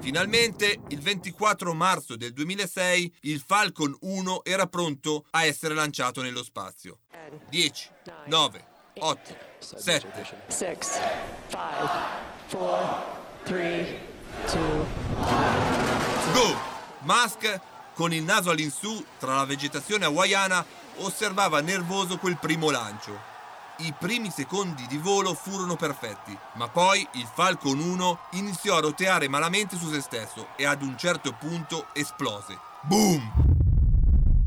Finalmente, 0.00 0.80
il 0.88 1.00
24 1.00 1.74
marzo 1.74 2.16
del 2.16 2.32
2006, 2.32 3.14
il 3.22 3.40
Falcon 3.40 3.96
1 4.00 4.44
era 4.44 4.66
pronto 4.66 5.26
a 5.30 5.44
essere 5.44 5.74
lanciato 5.74 6.22
nello 6.22 6.42
spazio. 6.42 7.00
10, 7.48 7.90
9, 8.26 8.64
8, 9.00 9.36
7, 9.58 10.12
6, 10.48 10.78
5, 10.78 11.00
4, 12.50 13.18
Three, 13.44 13.98
two, 14.46 14.86
Go! 16.32 16.54
Musk, 17.00 17.60
con 17.94 18.12
il 18.12 18.22
naso 18.22 18.50
all'insù 18.50 19.02
tra 19.18 19.34
la 19.34 19.46
vegetazione 19.46 20.04
hawaiana, 20.04 20.64
osservava 20.96 21.60
nervoso 21.62 22.18
quel 22.18 22.36
primo 22.38 22.70
lancio. 22.70 23.18
I 23.78 23.94
primi 23.98 24.30
secondi 24.30 24.86
di 24.86 24.98
volo 24.98 25.32
furono 25.32 25.76
perfetti, 25.76 26.36
ma 26.56 26.68
poi 26.68 27.06
il 27.14 27.26
Falcon 27.32 27.80
1 27.80 28.18
iniziò 28.32 28.76
a 28.76 28.80
roteare 28.80 29.28
malamente 29.28 29.78
su 29.78 29.90
se 29.90 30.02
stesso 30.02 30.48
e 30.56 30.66
ad 30.66 30.82
un 30.82 30.98
certo 30.98 31.32
punto 31.32 31.86
esplose. 31.94 32.58
Boom! 32.82 33.32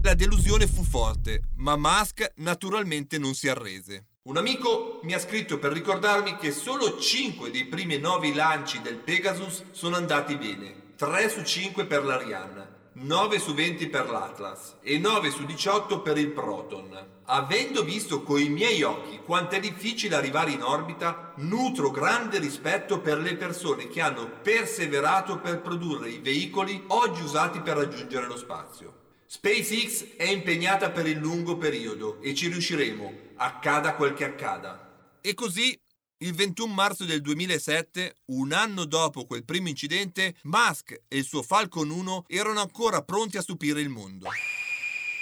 La 0.04 0.14
delusione 0.14 0.68
fu 0.68 0.84
forte, 0.84 1.50
ma 1.56 1.76
Musk 1.76 2.34
naturalmente 2.36 3.18
non 3.18 3.34
si 3.34 3.50
arrese. 3.50 4.13
Un 4.26 4.38
amico 4.38 5.02
mi 5.04 5.14
ha 5.14 5.20
scritto 5.20 5.60
per 5.60 5.74
ricordarmi 5.74 6.38
che 6.38 6.54
solo 6.54 6.98
5 6.98 7.52
dei 7.52 7.66
primi 7.66 7.98
9 7.98 8.34
lanci 8.34 8.80
del 8.80 8.96
Pegasus 8.96 9.66
sono 9.72 9.98
andati 9.98 10.38
bene, 10.38 10.94
3 10.96 11.28
su 11.28 11.44
5 11.44 11.84
per 11.84 12.06
l'Ariane, 12.06 12.68
9 12.94 13.38
su 13.38 13.54
20 13.54 13.90
per 13.90 14.10
l'Atlas 14.10 14.78
e 14.82 14.98
9 14.98 15.30
su 15.30 15.44
18 15.44 16.00
per 16.00 16.18
il 16.18 16.30
Proton. 16.30 17.06
Avendo 17.26 17.84
visto 17.84 18.24
coi 18.24 18.48
miei 18.48 18.82
occhi 18.84 19.20
quanto 19.26 19.56
è 19.56 19.60
difficile 19.60 20.16
arrivare 20.16 20.52
in 20.52 20.64
orbita, 20.64 21.34
nutro 21.40 21.92
grande 21.92 22.40
rispetto 22.40 23.02
per 23.02 23.18
le 23.18 23.36
persone 23.36 23.90
che 23.90 24.00
hanno 24.00 24.26
perseverato 24.42 25.40
per 25.40 25.60
produrre 25.60 26.08
i 26.08 26.20
veicoli 26.20 26.82
oggi 26.88 27.22
usati 27.22 27.60
per 27.60 27.76
raggiungere 27.76 28.28
lo 28.28 28.38
spazio. 28.38 29.03
SpaceX 29.36 30.16
è 30.16 30.26
impegnata 30.26 30.92
per 30.92 31.08
il 31.08 31.18
lungo 31.18 31.58
periodo 31.58 32.22
e 32.22 32.36
ci 32.36 32.50
riusciremo, 32.50 33.32
accada 33.38 33.96
quel 33.96 34.14
che 34.14 34.26
accada. 34.26 35.18
E 35.22 35.34
così, 35.34 35.76
il 36.18 36.36
21 36.36 36.72
marzo 36.72 37.04
del 37.04 37.20
2007, 37.22 38.18
un 38.26 38.52
anno 38.52 38.86
dopo 38.86 39.26
quel 39.26 39.44
primo 39.44 39.70
incidente, 39.70 40.36
Musk 40.44 40.92
e 41.08 41.18
il 41.18 41.24
suo 41.24 41.42
Falcon 41.42 41.90
1 41.90 42.26
erano 42.28 42.62
ancora 42.62 43.02
pronti 43.02 43.38
a 43.38 43.42
stupire 43.42 43.82
il 43.82 43.90
mondo. 43.90 44.30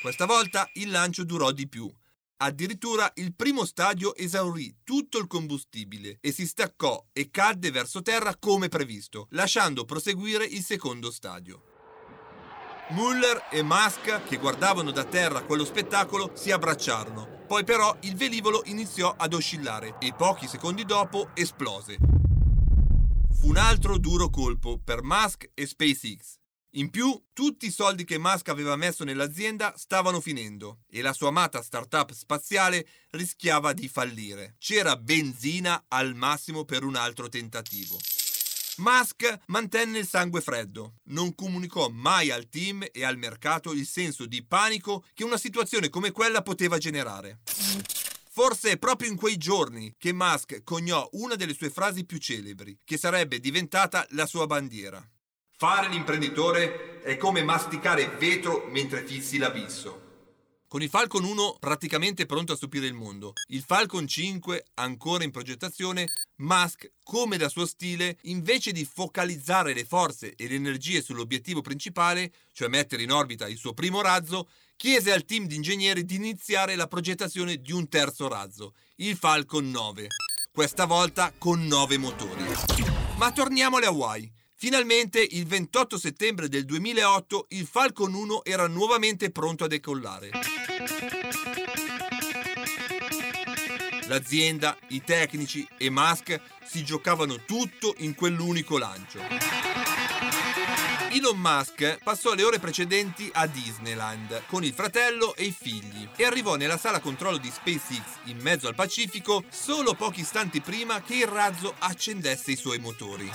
Questa 0.02 0.26
volta 0.26 0.70
il 0.74 0.92
lancio 0.92 1.24
durò 1.24 1.54
di 1.54 1.70
più. 1.70 1.90
Addirittura 2.44 3.10
il 3.16 3.34
primo 3.34 3.64
stadio 3.64 4.14
esaurì 4.16 4.80
tutto 4.84 5.20
il 5.20 5.28
combustibile 5.28 6.18
e 6.20 6.34
si 6.34 6.46
staccò 6.46 7.02
e 7.14 7.30
cadde 7.32 7.72
verso 7.72 8.02
terra 8.02 8.36
come 8.36 8.68
previsto, 8.68 9.28
lasciando 9.30 9.86
proseguire 9.86 10.44
il 10.44 10.66
secondo 10.66 11.12
stadio. 11.12 11.71
Muller 12.92 13.48
e 13.50 13.64
Musk, 13.64 14.26
che 14.26 14.38
guardavano 14.38 14.92
da 14.92 15.06
terra 15.06 15.44
quello 15.44 15.64
spettacolo, 15.64 16.32
si 16.36 16.52
abbracciarono. 16.52 17.44
Poi 17.48 17.64
però 17.64 17.96
il 18.02 18.16
velivolo 18.16 18.64
iniziò 18.66 19.14
ad 19.18 19.34
oscillare 19.34 19.96
e 20.00 20.14
pochi 20.14 20.46
secondi 20.46 20.84
dopo 20.84 21.30
esplose. 21.34 21.98
Fu 23.40 23.48
un 23.48 23.58
altro 23.58 23.98
duro 23.98 24.30
colpo 24.30 24.78
per 24.78 25.04
Musk 25.04 25.52
e 25.54 25.66
SpaceX. 25.66 26.40
In 26.76 26.90
più, 26.90 27.28
tutti 27.32 27.68
i 27.68 27.72
soldi 27.72 28.04
che 28.04 28.18
Musk 28.18 28.50
aveva 28.50 28.76
messo 28.76 29.06
nell'azienda 29.06 29.74
stavano 29.78 30.20
finendo 30.20 30.80
e 30.90 31.02
la 31.02 31.14
sua 31.14 31.30
amata 31.30 31.62
startup 31.62 32.12
spaziale 32.12 32.86
rischiava 33.12 33.72
di 33.72 33.88
fallire. 33.88 34.56
C'era 34.58 34.98
benzina 34.98 35.86
al 35.88 36.14
massimo 36.14 36.66
per 36.66 36.84
un 36.84 36.96
altro 36.96 37.30
tentativo. 37.30 37.98
Musk 38.82 39.42
mantenne 39.46 40.00
il 40.00 40.08
sangue 40.08 40.42
freddo, 40.42 40.96
non 41.10 41.36
comunicò 41.36 41.90
mai 41.90 42.32
al 42.32 42.50
team 42.50 42.84
e 42.92 43.06
al 43.06 43.16
mercato 43.16 43.74
il 43.74 43.86
senso 43.86 44.26
di 44.26 44.44
panico 44.44 45.06
che 45.14 45.24
una 45.24 45.38
situazione 45.38 45.90
come 45.90 46.10
quella 46.10 46.42
poteva 46.42 46.80
generare. 46.80 47.42
Forse 48.32 48.72
è 48.72 48.78
proprio 48.78 49.12
in 49.12 49.18
quei 49.18 49.38
giorni 49.38 49.94
che 50.00 50.14
Musk 50.14 50.64
coniò 50.64 51.08
una 51.12 51.36
delle 51.36 51.54
sue 51.54 51.70
frasi 51.70 52.06
più 52.06 52.18
celebri, 52.18 52.80
che 52.84 52.98
sarebbe 52.98 53.40
diventata 53.40 54.04
la 54.12 54.26
sua 54.26 54.48
bandiera. 54.48 55.08
Fare 55.58 55.88
l'imprenditore 55.88 57.02
è 57.04 57.18
come 57.18 57.44
masticare 57.44 58.08
vetro 58.18 58.68
mentre 58.72 59.06
fissi 59.06 59.38
l'abisso. 59.38 60.11
Con 60.72 60.82
il 60.82 60.88
Falcon 60.88 61.26
1 61.26 61.58
praticamente 61.60 62.26
pronto 62.26 62.54
a 62.54 62.56
stupire 62.56 62.86
il 62.86 62.94
mondo, 62.94 63.34
il 63.48 63.62
Falcon 63.62 64.08
5 64.08 64.68
ancora 64.76 65.26
in 65.26 65.30
progettazione, 65.30 66.08
Musk, 66.38 66.90
come 67.04 67.36
da 67.36 67.50
suo 67.50 67.66
stile, 67.66 68.18
invece 68.22 68.72
di 68.72 68.86
focalizzare 68.86 69.74
le 69.74 69.84
forze 69.84 70.34
e 70.34 70.48
le 70.48 70.56
energie 70.56 71.02
sull'obiettivo 71.02 71.60
principale, 71.60 72.32
cioè 72.54 72.70
mettere 72.70 73.04
in 73.04 73.12
orbita 73.12 73.50
il 73.50 73.58
suo 73.58 73.74
primo 73.74 74.00
razzo, 74.00 74.48
chiese 74.78 75.12
al 75.12 75.26
team 75.26 75.46
di 75.46 75.56
ingegneri 75.56 76.06
di 76.06 76.16
iniziare 76.16 76.78
la 76.78 76.88
progettazione 76.88 77.58
di 77.58 77.74
un 77.74 77.90
terzo 77.90 78.30
razzo, 78.30 78.76
il 78.96 79.18
Falcon 79.18 79.70
9, 79.70 80.08
questa 80.54 80.86
volta 80.86 81.34
con 81.38 81.68
9 81.68 81.98
motori. 81.98 82.46
Ma 83.18 83.30
torniamo 83.34 83.76
alle 83.76 83.88
Hawaii. 83.88 84.40
Finalmente, 84.62 85.20
il 85.28 85.48
28 85.48 85.98
settembre 85.98 86.48
del 86.48 86.66
2008, 86.66 87.48
il 87.50 87.66
Falcon 87.66 88.14
1 88.14 88.44
era 88.46 88.68
nuovamente 88.68 89.32
pronto 89.32 89.64
a 89.64 89.68
decollare. 89.68 90.30
L'azienda, 94.06 94.78
i 94.90 95.02
tecnici 95.04 95.68
e 95.80 95.90
Musk 95.90 96.40
si 96.64 96.84
giocavano 96.84 97.44
tutto 97.44 97.96
in 97.98 98.14
quell'unico 98.14 98.78
lancio. 98.78 99.18
Elon 101.10 101.40
Musk 101.40 101.98
passò 102.04 102.36
le 102.36 102.44
ore 102.44 102.60
precedenti 102.60 103.32
a 103.34 103.48
Disneyland 103.48 104.44
con 104.46 104.64
il 104.64 104.74
fratello 104.74 105.34
e 105.36 105.46
i 105.46 105.56
figli 105.60 106.08
e 106.16 106.24
arrivò 106.24 106.56
nella 106.56 106.78
sala 106.78 107.00
controllo 107.00 107.38
di 107.38 107.50
SpaceX 107.50 108.04
in 108.26 108.38
mezzo 108.42 108.68
al 108.68 108.76
Pacifico 108.76 109.44
solo 109.50 109.96
pochi 109.96 110.22
istanti 110.22 110.62
prima 110.62 111.02
che 111.02 111.16
il 111.16 111.28
razzo 111.28 111.74
accendesse 111.80 112.52
i 112.52 112.56
suoi 112.56 112.78
motori. 112.78 113.30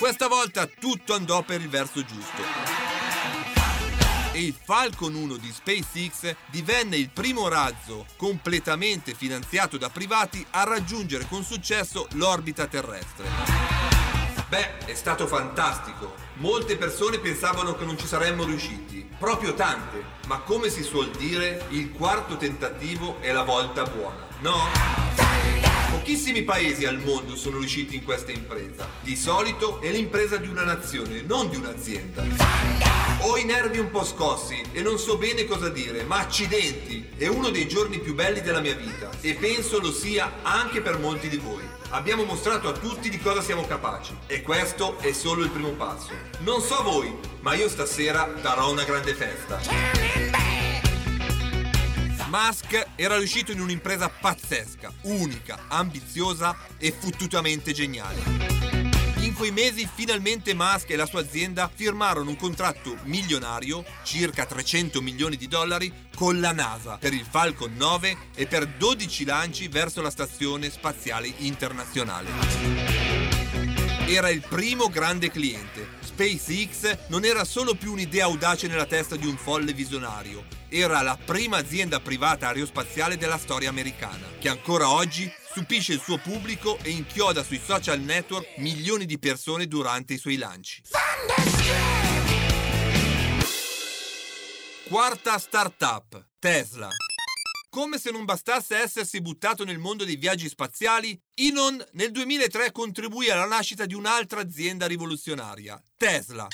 Questa 0.00 0.28
volta 0.28 0.64
tutto 0.66 1.12
andò 1.12 1.42
per 1.42 1.60
il 1.60 1.68
verso 1.68 2.02
giusto. 2.02 2.40
E 4.32 4.42
il 4.42 4.54
Falcon 4.58 5.14
1 5.14 5.36
di 5.36 5.52
SpaceX 5.52 6.34
divenne 6.46 6.96
il 6.96 7.10
primo 7.10 7.48
razzo 7.48 8.06
completamente 8.16 9.12
finanziato 9.12 9.76
da 9.76 9.90
privati 9.90 10.44
a 10.52 10.64
raggiungere 10.64 11.26
con 11.28 11.44
successo 11.44 12.08
l'orbita 12.12 12.66
terrestre. 12.66 13.26
Beh, 14.48 14.86
è 14.86 14.94
stato 14.94 15.26
fantastico. 15.26 16.14
Molte 16.36 16.78
persone 16.78 17.18
pensavano 17.18 17.74
che 17.74 17.84
non 17.84 17.98
ci 17.98 18.06
saremmo 18.06 18.44
riusciti. 18.44 19.06
Proprio 19.18 19.52
tante. 19.52 20.02
Ma 20.28 20.38
come 20.38 20.70
si 20.70 20.82
suol 20.82 21.10
dire, 21.10 21.66
il 21.68 21.92
quarto 21.92 22.38
tentativo 22.38 23.20
è 23.20 23.32
la 23.32 23.42
volta 23.42 23.82
buona, 23.82 24.26
no? 24.38 25.29
Pochissimi 26.00 26.44
paesi 26.44 26.86
al 26.86 26.98
mondo 26.98 27.36
sono 27.36 27.58
riusciti 27.58 27.94
in 27.94 28.04
questa 28.04 28.32
impresa. 28.32 28.88
Di 29.02 29.14
solito 29.14 29.82
è 29.82 29.90
l'impresa 29.90 30.38
di 30.38 30.48
una 30.48 30.64
nazione, 30.64 31.20
non 31.20 31.50
di 31.50 31.56
un'azienda. 31.56 32.24
Ho 33.20 33.36
i 33.36 33.44
nervi 33.44 33.78
un 33.78 33.90
po' 33.90 34.02
scossi 34.02 34.62
e 34.72 34.80
non 34.80 34.98
so 34.98 35.18
bene 35.18 35.44
cosa 35.44 35.68
dire, 35.68 36.04
ma 36.04 36.20
accidenti! 36.20 37.06
È 37.14 37.26
uno 37.26 37.50
dei 37.50 37.68
giorni 37.68 37.98
più 37.98 38.14
belli 38.14 38.40
della 38.40 38.60
mia 38.60 38.74
vita 38.74 39.10
e 39.20 39.34
penso 39.34 39.78
lo 39.78 39.92
sia 39.92 40.38
anche 40.40 40.80
per 40.80 40.98
molti 40.98 41.28
di 41.28 41.36
voi. 41.36 41.68
Abbiamo 41.90 42.24
mostrato 42.24 42.68
a 42.68 42.72
tutti 42.72 43.10
di 43.10 43.18
cosa 43.18 43.42
siamo 43.42 43.66
capaci 43.66 44.16
e 44.26 44.40
questo 44.40 44.98
è 45.00 45.12
solo 45.12 45.42
il 45.42 45.50
primo 45.50 45.72
passo. 45.72 46.12
Non 46.38 46.62
so 46.62 46.82
voi, 46.82 47.14
ma 47.40 47.52
io 47.52 47.68
stasera 47.68 48.26
darò 48.40 48.70
una 48.70 48.84
grande 48.84 49.12
festa. 49.12 50.29
Musk 52.30 52.90
era 52.94 53.18
riuscito 53.18 53.50
in 53.50 53.58
un'impresa 53.58 54.08
pazzesca, 54.08 54.92
unica, 55.02 55.64
ambiziosa 55.66 56.56
e 56.78 56.94
fottutamente 56.96 57.72
geniale. 57.72 58.22
In 59.22 59.34
quei 59.34 59.50
mesi 59.50 59.88
finalmente 59.92 60.54
Musk 60.54 60.90
e 60.90 60.96
la 60.96 61.06
sua 61.06 61.22
azienda 61.22 61.68
firmarono 61.72 62.30
un 62.30 62.36
contratto 62.36 62.96
milionario, 63.02 63.84
circa 64.04 64.46
300 64.46 65.02
milioni 65.02 65.36
di 65.36 65.48
dollari, 65.48 65.92
con 66.14 66.38
la 66.38 66.52
NASA 66.52 66.98
per 66.98 67.14
il 67.14 67.26
Falcon 67.28 67.74
9 67.74 68.16
e 68.36 68.46
per 68.46 68.68
12 68.68 69.24
lanci 69.24 69.66
verso 69.66 70.00
la 70.00 70.10
Stazione 70.10 70.70
Spaziale 70.70 71.32
Internazionale. 71.38 72.30
Era 74.06 74.30
il 74.30 74.44
primo 74.48 74.88
grande 74.88 75.32
cliente. 75.32 75.89
SpaceX 76.10 77.06
non 77.08 77.24
era 77.24 77.44
solo 77.44 77.74
più 77.74 77.92
un'idea 77.92 78.24
audace 78.24 78.66
nella 78.66 78.86
testa 78.86 79.16
di 79.16 79.26
un 79.26 79.36
folle 79.36 79.72
visionario, 79.72 80.44
era 80.68 81.00
la 81.02 81.16
prima 81.16 81.58
azienda 81.58 82.00
privata 82.00 82.48
aerospaziale 82.48 83.16
della 83.16 83.38
storia 83.38 83.68
americana, 83.68 84.26
che 84.38 84.48
ancora 84.48 84.90
oggi 84.90 85.30
stupisce 85.50 85.92
il 85.92 86.00
suo 86.00 86.18
pubblico 86.18 86.78
e 86.82 86.90
inchioda 86.90 87.42
sui 87.42 87.60
social 87.64 88.00
network 88.00 88.58
milioni 88.58 89.06
di 89.06 89.18
persone 89.18 89.66
durante 89.66 90.14
i 90.14 90.18
suoi 90.18 90.36
lanci. 90.36 90.82
Quarta 94.88 95.38
startup, 95.38 96.26
Tesla. 96.40 96.88
Come 97.70 97.98
se 97.98 98.10
non 98.10 98.24
bastasse 98.24 98.74
essersi 98.74 99.20
buttato 99.20 99.62
nel 99.62 99.78
mondo 99.78 100.04
dei 100.04 100.16
viaggi 100.16 100.48
spaziali, 100.48 101.16
Elon 101.34 101.80
nel 101.92 102.10
2003 102.10 102.72
contribuì 102.72 103.30
alla 103.30 103.46
nascita 103.46 103.86
di 103.86 103.94
un'altra 103.94 104.40
azienda 104.40 104.88
rivoluzionaria, 104.88 105.80
Tesla. 105.96 106.48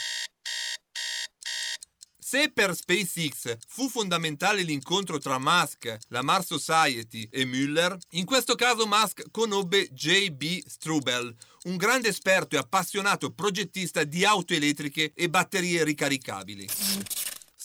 Se 2.18 2.50
per 2.52 2.76
SpaceX 2.76 3.56
fu 3.66 3.88
fondamentale 3.88 4.60
l'incontro 4.60 5.16
tra 5.16 5.38
Musk, 5.38 5.96
la 6.08 6.20
Mars 6.20 6.48
Society 6.48 7.26
e 7.30 7.46
Müller, 7.46 7.96
in 8.10 8.26
questo 8.26 8.54
caso 8.54 8.86
Musk 8.86 9.30
conobbe 9.30 9.88
J.B. 9.92 10.66
Strubel, 10.66 11.34
un 11.62 11.76
grande 11.76 12.08
esperto 12.08 12.56
e 12.56 12.58
appassionato 12.58 13.32
progettista 13.32 14.04
di 14.04 14.26
auto 14.26 14.52
elettriche 14.52 15.12
e 15.14 15.30
batterie 15.30 15.82
ricaricabili. 15.82 16.68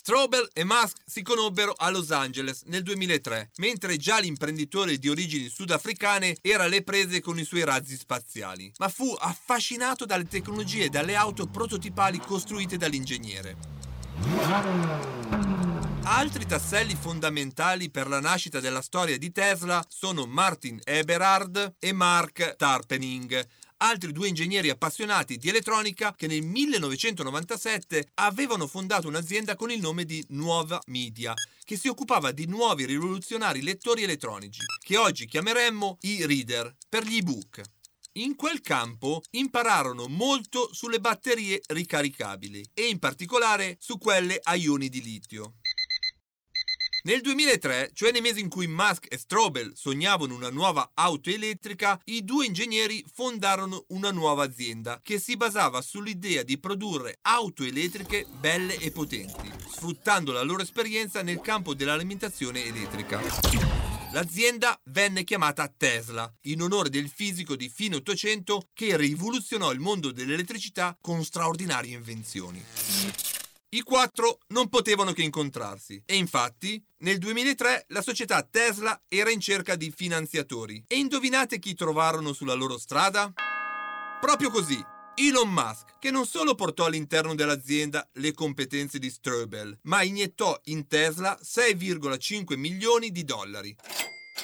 Strobel 0.03 0.49
e 0.53 0.63
Musk 0.63 0.97
si 1.05 1.21
conobbero 1.21 1.75
a 1.77 1.91
Los 1.91 2.09
Angeles 2.09 2.63
nel 2.65 2.81
2003, 2.81 3.51
mentre 3.57 3.97
già 3.97 4.17
l'imprenditore 4.17 4.97
di 4.97 5.07
origini 5.07 5.47
sudafricane 5.47 6.37
era 6.41 6.63
alle 6.63 6.81
prese 6.81 7.21
con 7.21 7.37
i 7.37 7.43
suoi 7.43 7.63
razzi 7.63 7.95
spaziali, 7.95 8.73
ma 8.79 8.89
fu 8.89 9.15
affascinato 9.19 10.05
dalle 10.05 10.25
tecnologie 10.25 10.85
e 10.85 10.89
dalle 10.89 11.13
auto 11.13 11.45
prototipali 11.45 12.17
costruite 12.17 12.77
dall'ingegnere. 12.77 13.55
Altri 16.01 16.47
tasselli 16.47 16.97
fondamentali 16.99 17.91
per 17.91 18.07
la 18.07 18.19
nascita 18.19 18.59
della 18.59 18.81
storia 18.81 19.19
di 19.19 19.31
Tesla 19.31 19.85
sono 19.87 20.25
Martin 20.25 20.79
Eberhard 20.83 21.75
e 21.77 21.93
Mark 21.93 22.55
Tarpening, 22.55 23.47
altri 23.81 24.11
due 24.11 24.27
ingegneri 24.27 24.69
appassionati 24.69 25.37
di 25.37 25.49
elettronica 25.49 26.13
che 26.15 26.27
nel 26.27 26.41
1997 26.41 28.11
avevano 28.15 28.67
fondato 28.67 29.07
un'azienda 29.07 29.55
con 29.55 29.71
il 29.71 29.79
nome 29.79 30.05
di 30.05 30.23
Nuova 30.29 30.81
Media, 30.87 31.33
che 31.63 31.77
si 31.77 31.87
occupava 31.87 32.31
di 32.31 32.45
nuovi 32.45 32.85
rivoluzionari 32.85 33.61
lettori 33.61 34.03
elettronici, 34.03 34.61
che 34.83 34.97
oggi 34.97 35.25
chiameremmo 35.25 35.97
i 36.01 36.25
reader 36.25 36.75
per 36.87 37.05
gli 37.05 37.17
ebook. 37.17 37.61
In 38.15 38.35
quel 38.35 38.59
campo 38.61 39.21
impararono 39.31 40.07
molto 40.07 40.69
sulle 40.73 40.99
batterie 40.99 41.61
ricaricabili 41.67 42.63
e 42.73 42.87
in 42.87 42.99
particolare 42.99 43.77
su 43.79 43.97
quelle 43.97 44.37
a 44.41 44.55
ioni 44.55 44.89
di 44.89 45.01
litio. 45.01 45.60
Nel 47.03 47.21
2003, 47.21 47.91
cioè 47.93 48.11
nei 48.11 48.21
mesi 48.21 48.41
in 48.41 48.47
cui 48.47 48.67
Musk 48.67 49.07
e 49.09 49.17
Strobel 49.17 49.71
sognavano 49.73 50.35
una 50.35 50.51
nuova 50.51 50.91
auto 50.93 51.31
elettrica, 51.31 51.99
i 52.05 52.23
due 52.23 52.45
ingegneri 52.45 53.03
fondarono 53.11 53.85
una 53.87 54.11
nuova 54.11 54.43
azienda 54.43 54.99
che 55.01 55.19
si 55.19 55.35
basava 55.35 55.81
sull'idea 55.81 56.43
di 56.43 56.59
produrre 56.59 57.17
auto 57.23 57.63
elettriche 57.63 58.27
belle 58.39 58.77
e 58.77 58.91
potenti, 58.91 59.51
sfruttando 59.67 60.31
la 60.31 60.43
loro 60.43 60.61
esperienza 60.61 61.23
nel 61.23 61.41
campo 61.41 61.73
dell'alimentazione 61.73 62.65
elettrica. 62.65 63.19
L'azienda 64.11 64.79
venne 64.85 65.23
chiamata 65.23 65.73
Tesla, 65.75 66.31
in 66.41 66.61
onore 66.61 66.89
del 66.89 67.09
fisico 67.09 67.55
di 67.55 67.67
fine 67.67 67.95
Ottocento 67.95 68.67
che 68.73 68.95
rivoluzionò 68.95 69.71
il 69.71 69.79
mondo 69.79 70.11
dell'elettricità 70.11 70.95
con 71.01 71.23
straordinarie 71.23 71.95
invenzioni. 71.95 73.40
I 73.73 73.83
quattro 73.83 74.39
non 74.47 74.67
potevano 74.67 75.13
che 75.13 75.21
incontrarsi 75.21 76.03
e 76.05 76.17
infatti 76.17 76.83
nel 77.03 77.17
2003 77.19 77.85
la 77.87 78.01
società 78.01 78.43
Tesla 78.43 79.01
era 79.07 79.31
in 79.31 79.39
cerca 79.39 79.77
di 79.77 79.93
finanziatori. 79.95 80.83
E 80.87 80.97
indovinate 80.97 81.57
chi 81.57 81.73
trovarono 81.73 82.33
sulla 82.33 82.53
loro 82.53 82.77
strada? 82.77 83.31
Proprio 84.19 84.49
così, 84.49 84.77
Elon 85.15 85.49
Musk, 85.49 85.99
che 85.99 86.11
non 86.11 86.25
solo 86.25 86.53
portò 86.53 86.83
all'interno 86.83 87.33
dell'azienda 87.33 88.05
le 88.15 88.33
competenze 88.33 88.99
di 88.99 89.09
Strobel, 89.09 89.79
ma 89.83 90.01
iniettò 90.01 90.59
in 90.65 90.87
Tesla 90.87 91.39
6,5 91.41 92.57
milioni 92.57 93.09
di 93.09 93.23
dollari, 93.23 93.73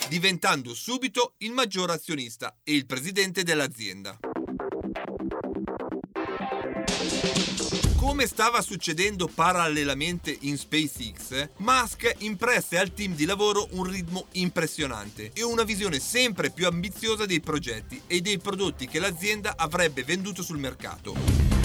diventando 0.07 0.73
subito 0.73 1.33
il 1.39 1.51
maggior 1.51 1.91
azionista 1.91 2.57
e 2.63 2.73
il 2.73 2.85
presidente 2.85 3.43
dell'azienda. 3.43 4.17
Come 8.07 8.25
stava 8.25 8.61
succedendo 8.61 9.27
parallelamente 9.27 10.35
in 10.43 10.57
SpaceX, 10.57 11.49
Musk 11.57 12.15
impresse 12.19 12.77
al 12.77 12.93
team 12.93 13.13
di 13.13 13.25
lavoro 13.25 13.67
un 13.71 13.83
ritmo 13.83 14.27
impressionante 14.31 15.31
e 15.33 15.43
una 15.43 15.63
visione 15.63 15.99
sempre 15.99 16.49
più 16.49 16.67
ambiziosa 16.67 17.25
dei 17.25 17.41
progetti 17.41 18.01
e 18.07 18.21
dei 18.21 18.37
prodotti 18.37 18.87
che 18.87 18.99
l'azienda 18.99 19.55
avrebbe 19.57 20.05
venduto 20.05 20.41
sul 20.41 20.57
mercato. 20.57 21.56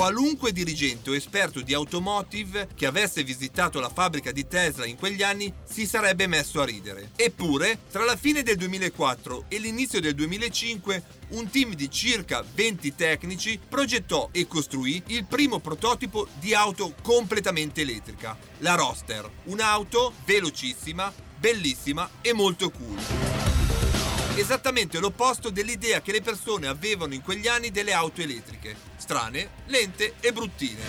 Qualunque 0.00 0.52
dirigente 0.52 1.10
o 1.10 1.14
esperto 1.14 1.60
di 1.60 1.74
automotive 1.74 2.68
che 2.74 2.86
avesse 2.86 3.22
visitato 3.22 3.80
la 3.80 3.90
fabbrica 3.90 4.32
di 4.32 4.48
Tesla 4.48 4.86
in 4.86 4.96
quegli 4.96 5.22
anni 5.22 5.52
si 5.62 5.86
sarebbe 5.86 6.26
messo 6.26 6.62
a 6.62 6.64
ridere. 6.64 7.10
Eppure, 7.16 7.80
tra 7.90 8.06
la 8.06 8.16
fine 8.16 8.42
del 8.42 8.56
2004 8.56 9.44
e 9.48 9.58
l'inizio 9.58 10.00
del 10.00 10.14
2005, 10.14 11.02
un 11.32 11.50
team 11.50 11.74
di 11.74 11.90
circa 11.90 12.42
20 12.50 12.94
tecnici 12.94 13.60
progettò 13.68 14.30
e 14.32 14.46
costruì 14.46 15.02
il 15.08 15.26
primo 15.26 15.58
prototipo 15.58 16.28
di 16.38 16.54
auto 16.54 16.94
completamente 17.02 17.82
elettrica, 17.82 18.38
la 18.60 18.76
Roster, 18.76 19.30
un'auto 19.44 20.14
velocissima, 20.24 21.12
bellissima 21.38 22.08
e 22.22 22.32
molto 22.32 22.70
cool. 22.70 23.29
Esattamente 24.40 24.98
l'opposto 25.00 25.50
dell'idea 25.50 26.00
che 26.00 26.12
le 26.12 26.22
persone 26.22 26.66
avevano 26.66 27.12
in 27.12 27.20
quegli 27.20 27.46
anni 27.46 27.70
delle 27.70 27.92
auto 27.92 28.22
elettriche 28.22 28.74
strane, 28.96 29.50
lente 29.66 30.14
e 30.18 30.32
bruttine. 30.32 30.80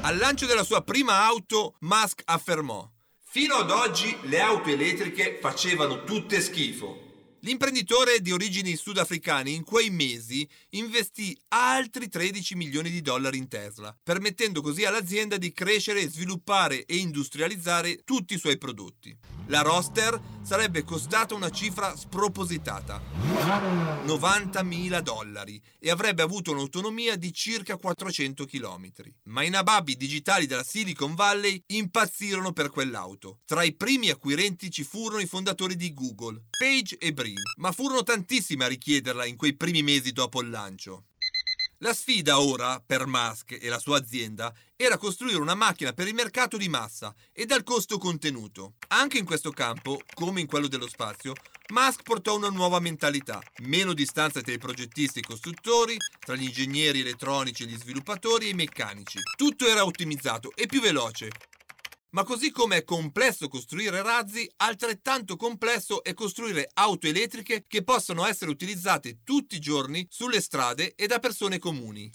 Al 0.00 0.16
lancio 0.16 0.46
della 0.46 0.64
sua 0.64 0.82
prima 0.82 1.24
auto, 1.24 1.76
Musk 1.82 2.22
affermò: 2.24 2.84
Fino 3.22 3.54
ad 3.54 3.70
oggi 3.70 4.18
le 4.22 4.40
auto 4.40 4.70
elettriche 4.70 5.38
facevano 5.40 6.02
tutte 6.02 6.40
schifo. 6.40 7.03
L'imprenditore 7.44 8.22
di 8.22 8.32
origini 8.32 8.74
sudafricane 8.74 9.50
in 9.50 9.64
quei 9.64 9.90
mesi 9.90 10.48
investì 10.70 11.38
altri 11.48 12.08
13 12.08 12.54
milioni 12.54 12.88
di 12.88 13.02
dollari 13.02 13.36
in 13.36 13.48
Tesla, 13.48 13.94
permettendo 14.02 14.62
così 14.62 14.86
all'azienda 14.86 15.36
di 15.36 15.52
crescere, 15.52 16.08
sviluppare 16.08 16.86
e 16.86 16.96
industrializzare 16.96 18.02
tutti 18.02 18.32
i 18.32 18.38
suoi 18.38 18.56
prodotti. 18.56 19.14
La 19.48 19.60
roster 19.60 20.18
sarebbe 20.42 20.84
costata 20.84 21.34
una 21.34 21.50
cifra 21.50 21.94
spropositata, 21.94 23.02
90.000 24.06 25.00
dollari, 25.00 25.60
e 25.78 25.90
avrebbe 25.90 26.22
avuto 26.22 26.52
un'autonomia 26.52 27.16
di 27.16 27.30
circa 27.30 27.76
400 27.76 28.46
km. 28.46 28.90
Ma 29.24 29.42
i 29.42 29.50
nababbi 29.50 29.98
digitali 29.98 30.46
della 30.46 30.64
Silicon 30.64 31.14
Valley 31.14 31.62
impazzirono 31.66 32.54
per 32.54 32.70
quell'auto. 32.70 33.40
Tra 33.44 33.62
i 33.64 33.74
primi 33.74 34.08
acquirenti 34.08 34.70
ci 34.70 34.82
furono 34.82 35.20
i 35.20 35.26
fondatori 35.26 35.76
di 35.76 35.92
Google, 35.92 36.44
Page 36.58 36.96
e 36.96 37.12
Brin, 37.12 37.33
ma 37.56 37.72
furono 37.72 38.02
tantissimi 38.02 38.64
a 38.64 38.68
richiederla 38.68 39.24
in 39.26 39.36
quei 39.36 39.54
primi 39.54 39.82
mesi 39.82 40.12
dopo 40.12 40.40
il 40.40 40.50
lancio. 40.50 41.04
La 41.78 41.92
sfida 41.92 42.40
ora, 42.40 42.80
per 42.80 43.06
Musk 43.06 43.58
e 43.60 43.68
la 43.68 43.78
sua 43.78 43.98
azienda, 43.98 44.54
era 44.76 44.96
costruire 44.96 45.38
una 45.38 45.54
macchina 45.54 45.92
per 45.92 46.08
il 46.08 46.14
mercato 46.14 46.56
di 46.56 46.68
massa 46.68 47.14
e 47.32 47.44
dal 47.44 47.62
costo 47.62 47.98
contenuto. 47.98 48.74
Anche 48.88 49.18
in 49.18 49.24
questo 49.24 49.50
campo, 49.50 50.00
come 50.14 50.40
in 50.40 50.46
quello 50.46 50.66
dello 50.66 50.88
spazio, 50.88 51.34
Musk 51.72 52.02
portò 52.02 52.36
una 52.36 52.48
nuova 52.48 52.78
mentalità, 52.78 53.42
meno 53.64 53.92
distanza 53.92 54.40
tra 54.40 54.52
i 54.52 54.58
progettisti 54.58 55.18
e 55.18 55.22
i 55.22 55.26
costruttori, 55.26 55.96
tra 56.20 56.36
gli 56.36 56.44
ingegneri 56.44 57.00
elettronici 57.00 57.64
e 57.64 57.66
gli 57.66 57.76
sviluppatori 57.76 58.46
e 58.46 58.50
i 58.50 58.54
meccanici. 58.54 59.18
Tutto 59.36 59.66
era 59.66 59.84
ottimizzato 59.84 60.52
e 60.54 60.66
più 60.66 60.80
veloce, 60.80 61.30
ma 62.14 62.22
così 62.22 62.50
come 62.50 62.78
è 62.78 62.84
complesso 62.84 63.48
costruire 63.48 64.00
razzi, 64.02 64.48
altrettanto 64.58 65.36
complesso 65.36 66.02
è 66.02 66.14
costruire 66.14 66.70
auto 66.74 67.08
elettriche 67.08 67.64
che 67.66 67.82
possano 67.82 68.24
essere 68.24 68.50
utilizzate 68.50 69.18
tutti 69.24 69.56
i 69.56 69.60
giorni 69.60 70.06
sulle 70.08 70.40
strade 70.40 70.94
e 70.94 71.06
da 71.06 71.18
persone 71.18 71.58
comuni. 71.58 72.08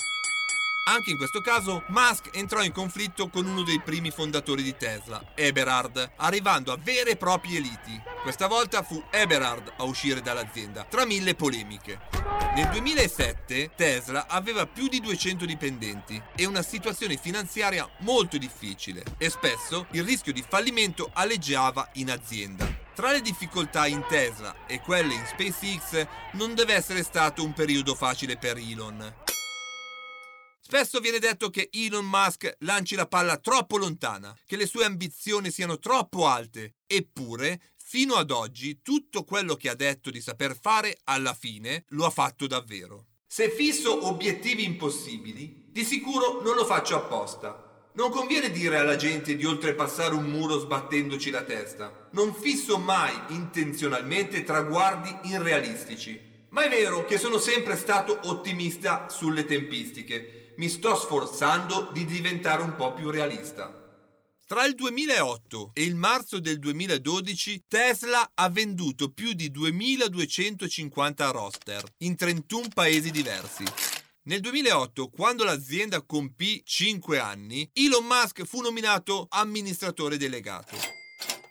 Anche 0.92 1.12
in 1.12 1.18
questo 1.18 1.42
caso, 1.42 1.84
Musk 1.90 2.30
entrò 2.32 2.64
in 2.64 2.72
conflitto 2.72 3.30
con 3.30 3.46
uno 3.46 3.62
dei 3.62 3.80
primi 3.80 4.10
fondatori 4.10 4.64
di 4.64 4.76
Tesla, 4.76 5.24
Eberhard, 5.36 6.14
arrivando 6.16 6.72
a 6.72 6.80
vere 6.82 7.12
e 7.12 7.16
proprie 7.16 7.60
liti. 7.60 8.02
Questa 8.24 8.48
volta 8.48 8.82
fu 8.82 9.00
Eberhard 9.12 9.74
a 9.78 9.84
uscire 9.84 10.22
dall'azienda, 10.22 10.86
tra 10.86 11.06
mille 11.06 11.36
polemiche. 11.36 12.00
Nel 12.56 12.70
2007 12.70 13.70
Tesla 13.76 14.26
aveva 14.28 14.66
più 14.66 14.88
di 14.88 15.00
200 15.00 15.46
dipendenti 15.46 16.20
e 16.36 16.46
una 16.48 16.64
situazione 16.64 17.18
finanziaria 17.18 17.88
molto 18.00 18.40
difficile 18.40 19.04
e 19.20 19.30
spesso 19.30 19.86
il 19.92 20.04
rischio 20.04 20.34
di 20.34 20.44
fallimento 20.48 21.12
aleggiava 21.14 21.88
in 21.94 22.10
azienda. 22.10 22.68
Tra 22.96 23.12
le 23.12 23.22
difficoltà 23.22 23.86
in 23.86 24.04
Tesla 24.10 24.66
e 24.66 24.80
quelle 24.80 25.14
in 25.14 25.24
SpaceX 25.24 26.08
non 26.34 26.56
deve 26.56 26.74
essere 26.74 27.04
stato 27.04 27.44
un 27.44 27.54
periodo 27.54 27.94
facile 27.94 28.38
per 28.38 28.58
Elon. 28.58 29.38
Spesso 30.72 31.00
viene 31.00 31.18
detto 31.18 31.50
che 31.50 31.70
Elon 31.72 32.06
Musk 32.06 32.58
lanci 32.60 32.94
la 32.94 33.08
palla 33.08 33.38
troppo 33.38 33.78
lontana, 33.78 34.38
che 34.46 34.56
le 34.56 34.68
sue 34.68 34.86
ambizioni 34.86 35.50
siano 35.50 35.80
troppo 35.80 36.28
alte, 36.28 36.76
eppure 36.86 37.60
fino 37.76 38.14
ad 38.14 38.30
oggi 38.30 38.84
tutto 38.84 39.24
quello 39.24 39.56
che 39.56 39.68
ha 39.68 39.74
detto 39.74 40.12
di 40.12 40.22
saper 40.22 40.56
fare 40.56 41.00
alla 41.06 41.34
fine 41.34 41.86
lo 41.88 42.06
ha 42.06 42.12
fatto 42.12 42.46
davvero. 42.46 43.08
Se 43.26 43.50
fisso 43.50 44.06
obiettivi 44.06 44.64
impossibili, 44.64 45.70
di 45.72 45.84
sicuro 45.84 46.40
non 46.44 46.54
lo 46.54 46.66
faccio 46.66 46.98
apposta. 46.98 47.90
Non 47.94 48.12
conviene 48.12 48.52
dire 48.52 48.78
alla 48.78 48.96
gente 48.96 49.36
di 49.36 49.46
oltrepassare 49.46 50.14
un 50.14 50.26
muro 50.26 50.60
sbattendoci 50.60 51.32
la 51.32 51.42
testa. 51.42 52.10
Non 52.12 52.32
fisso 52.36 52.78
mai 52.78 53.20
intenzionalmente 53.30 54.44
traguardi 54.44 55.32
irrealistici 55.32 56.28
Ma 56.50 56.64
è 56.64 56.70
vero 56.70 57.06
che 57.06 57.18
sono 57.18 57.40
sempre 57.40 57.76
stato 57.76 58.20
ottimista 58.26 59.10
sulle 59.10 59.46
tempistiche. 59.46 60.39
Mi 60.60 60.68
sto 60.68 60.94
sforzando 60.94 61.90
di 61.94 62.04
diventare 62.04 62.62
un 62.62 62.76
po' 62.76 62.94
più 62.94 63.10
realista. 63.10 63.74
Tra 64.46 64.66
il 64.66 64.76
2008 64.76 65.72
e 65.74 65.84
il 65.84 65.96
marzo 65.96 66.42
del 66.42 66.60
2012 66.60 67.64
Tesla 67.70 68.32
ha 68.34 68.50
venduto 68.50 69.10
più 69.10 69.32
di 69.32 69.52
2250 69.52 71.30
roster 71.32 71.82
in 72.00 72.18
31 72.18 72.68
paesi 72.74 73.10
diversi. 73.10 73.64
Nel 74.24 74.42
2008, 74.42 75.08
quando 75.08 75.46
l'azienda 75.46 76.02
compì 76.02 76.62
5 76.66 77.20
anni, 77.20 77.70
Elon 77.72 78.04
Musk 78.04 78.44
fu 78.44 78.60
nominato 78.60 79.28
amministratore 79.30 80.18
delegato. 80.18 80.99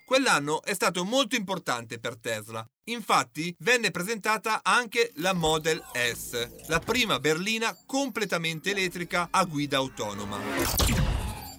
Quell'anno 0.08 0.62
è 0.62 0.72
stato 0.72 1.04
molto 1.04 1.36
importante 1.36 1.98
per 1.98 2.16
Tesla. 2.16 2.66
Infatti 2.84 3.54
venne 3.58 3.90
presentata 3.90 4.62
anche 4.64 5.12
la 5.16 5.34
Model 5.34 5.84
S, 5.92 6.66
la 6.68 6.78
prima 6.78 7.20
berlina 7.20 7.76
completamente 7.84 8.70
elettrica 8.70 9.28
a 9.30 9.44
guida 9.44 9.76
autonoma. 9.76 10.40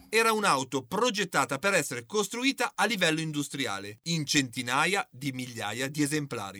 Era 0.09 0.31
un'auto 0.31 0.83
progettata 0.83 1.59
per 1.59 1.75
essere 1.75 2.07
costruita 2.07 2.71
a 2.73 2.85
livello 2.85 3.19
industriale, 3.19 3.99
in 4.05 4.25
centinaia 4.25 5.07
di 5.11 5.31
migliaia 5.31 5.87
di 5.87 6.01
esemplari. 6.01 6.57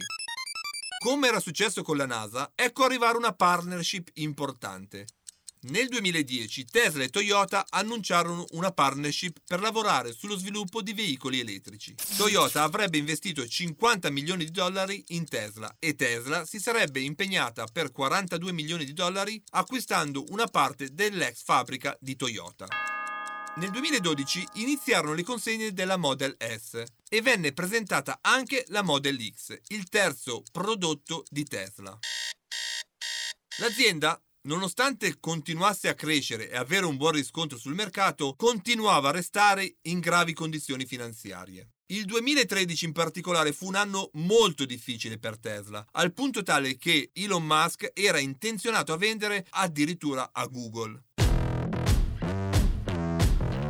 Come 1.04 1.28
era 1.28 1.40
successo 1.40 1.82
con 1.82 1.98
la 1.98 2.06
NASA, 2.06 2.52
ecco 2.54 2.84
arrivare 2.84 3.18
una 3.18 3.34
partnership 3.34 4.10
importante. 4.14 5.08
Nel 5.64 5.90
2010 5.90 6.68
Tesla 6.72 7.04
e 7.04 7.10
Toyota 7.10 7.66
annunciarono 7.70 8.46
una 8.52 8.72
partnership 8.72 9.40
per 9.46 9.60
lavorare 9.60 10.14
sullo 10.14 10.38
sviluppo 10.38 10.82
di 10.82 10.94
veicoli 10.94 11.42
elettrici. 11.42 11.96
Toyota 12.16 12.64
avrebbe 12.64 12.98
investito 12.98 13.46
50 13.46 14.10
milioni 14.10 14.46
di 14.46 14.52
dollari 14.52 15.04
in 15.08 15.28
Tesla 15.28 15.76
e 15.78 15.96
Tesla 15.96 16.46
si 16.46 16.60
sarebbe 16.60 17.02
impegnata 17.02 17.66
per 17.66 17.92
42 17.92 18.54
milioni 18.54 18.86
di 18.86 18.94
dollari 18.94 19.42
acquistando 19.50 20.24
una 20.30 20.48
parte 20.48 20.94
dell'ex 20.94 21.44
fabbrica 21.44 21.98
di 22.00 22.16
Toyota. 22.16 22.68
Nel 23.58 23.72
2012 23.72 24.48
iniziarono 24.54 25.14
le 25.14 25.24
consegne 25.24 25.74
della 25.74 25.98
Model 25.98 26.38
S 26.40 26.82
e 27.10 27.22
venne 27.22 27.52
presentata 27.52 28.20
anche 28.22 28.64
la 28.70 28.82
Model 28.82 29.18
X, 29.22 29.60
il 29.68 29.90
terzo 29.90 30.42
prodotto 30.54 31.26
di 31.30 31.44
Tesla. 31.44 32.00
L'azienda 33.58 34.18
Nonostante 34.44 35.18
continuasse 35.20 35.90
a 35.90 35.94
crescere 35.94 36.50
e 36.50 36.56
avere 36.56 36.86
un 36.86 36.96
buon 36.96 37.12
riscontro 37.12 37.58
sul 37.58 37.74
mercato, 37.74 38.36
continuava 38.38 39.10
a 39.10 39.12
restare 39.12 39.80
in 39.84 40.00
gravi 40.00 40.32
condizioni 40.32 40.86
finanziarie. 40.86 41.72
Il 41.88 42.06
2013 42.06 42.86
in 42.86 42.92
particolare 42.94 43.52
fu 43.52 43.68
un 43.68 43.76
anno 43.76 44.10
molto 44.14 44.64
difficile 44.64 45.18
per 45.18 45.38
Tesla, 45.38 45.86
al 45.92 46.14
punto 46.14 46.42
tale 46.42 46.78
che 46.78 47.10
Elon 47.14 47.44
Musk 47.44 47.92
era 47.94 48.20
intenzionato 48.20 48.94
a 48.94 48.98
vendere 48.98 49.46
addirittura 49.50 50.30
a 50.32 50.46
Google. 50.46 51.04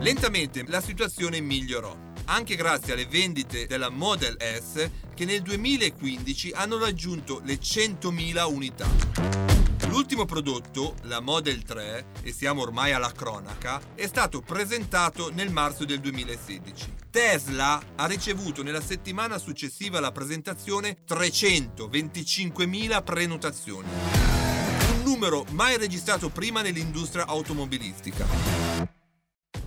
Lentamente 0.01 0.65
la 0.67 0.81
situazione 0.81 1.39
migliorò, 1.39 1.97
anche 2.25 2.55
grazie 2.55 2.93
alle 2.93 3.07
vendite 3.07 3.65
della 3.65 3.89
Model 3.89 4.37
S 4.39 4.87
che 5.15 5.25
nel 5.25 5.41
2015 5.41 6.51
hanno 6.51 6.77
raggiunto 6.77 7.41
le 7.43 7.55
100.000 7.55 8.53
unità. 8.53 9.48
L'ultimo 9.89 10.25
prodotto, 10.25 10.93
la 11.05 11.19
Model 11.19 11.63
3, 11.63 12.05
e 12.21 12.31
siamo 12.31 12.61
ormai 12.61 12.91
alla 12.91 13.11
cronaca, 13.11 13.81
è 13.95 14.05
stato 14.05 14.39
presentato 14.39 15.31
nel 15.33 15.51
marzo 15.51 15.83
del 15.83 15.99
2016. 15.99 16.93
Tesla 17.09 17.81
ha 17.95 18.05
ricevuto 18.05 18.61
nella 18.61 18.81
settimana 18.81 19.39
successiva 19.39 19.97
alla 19.97 20.11
presentazione 20.11 20.99
325.000 21.07 23.03
prenotazioni. 23.03 23.87
Un 24.93 25.01
numero 25.03 25.43
mai 25.49 25.75
registrato 25.77 26.29
prima 26.29 26.61
nell'industria 26.61 27.25
automobilistica. 27.25 28.98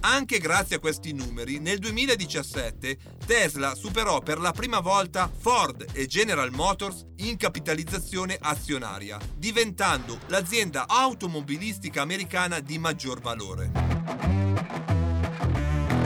Anche 0.04 0.38
grazie 0.38 0.76
a 0.76 0.78
questi 0.80 1.12
numeri, 1.12 1.60
nel 1.60 1.78
2017 1.78 2.98
Tesla 3.24 3.76
superò 3.76 4.18
per 4.18 4.40
la 4.40 4.50
prima 4.50 4.80
volta 4.80 5.30
Ford 5.32 5.86
e 5.92 6.06
General 6.06 6.50
Motors 6.50 7.06
in 7.18 7.36
capitalizzazione 7.36 8.36
azionaria, 8.40 9.16
diventando 9.36 10.18
l'azienda 10.26 10.88
automobilistica 10.88 12.02
americana 12.02 12.58
di 12.58 12.78
maggior 12.78 13.20
valore. 13.20 13.70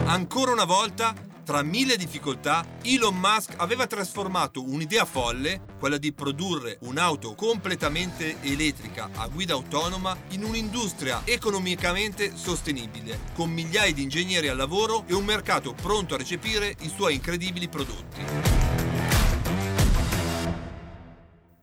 Ancora 0.05 0.53
una 0.53 0.65
volta 0.65 1.15
tra 1.47 1.63
mille 1.63 1.97
difficoltà, 1.97 2.67
Elon 2.83 3.17
Musk 3.17 3.55
aveva 3.59 3.87
trasformato 3.87 4.65
un'idea 4.65 5.05
folle, 5.05 5.63
quella 5.79 5.97
di 5.97 6.13
produrre 6.13 6.79
un'auto 6.81 7.37
completamente 7.37 8.39
elettrica 8.43 9.11
a 9.15 9.29
guida 9.29 9.53
autonoma, 9.53 10.17
in 10.31 10.43
un'industria 10.43 11.23
economicamente 11.25 12.33
sostenibile, 12.35 13.21
con 13.33 13.53
migliaia 13.53 13.95
di 13.95 14.03
ingegneri 14.03 14.49
al 14.49 14.57
lavoro 14.57 15.05
e 15.07 15.15
un 15.15 15.25
mercato 15.25 15.73
pronto 15.73 16.15
a 16.15 16.19
recepire 16.19 16.75
i 16.81 16.91
suoi 16.93 17.15
incredibili 17.15 17.69
prodotti. 17.69 18.25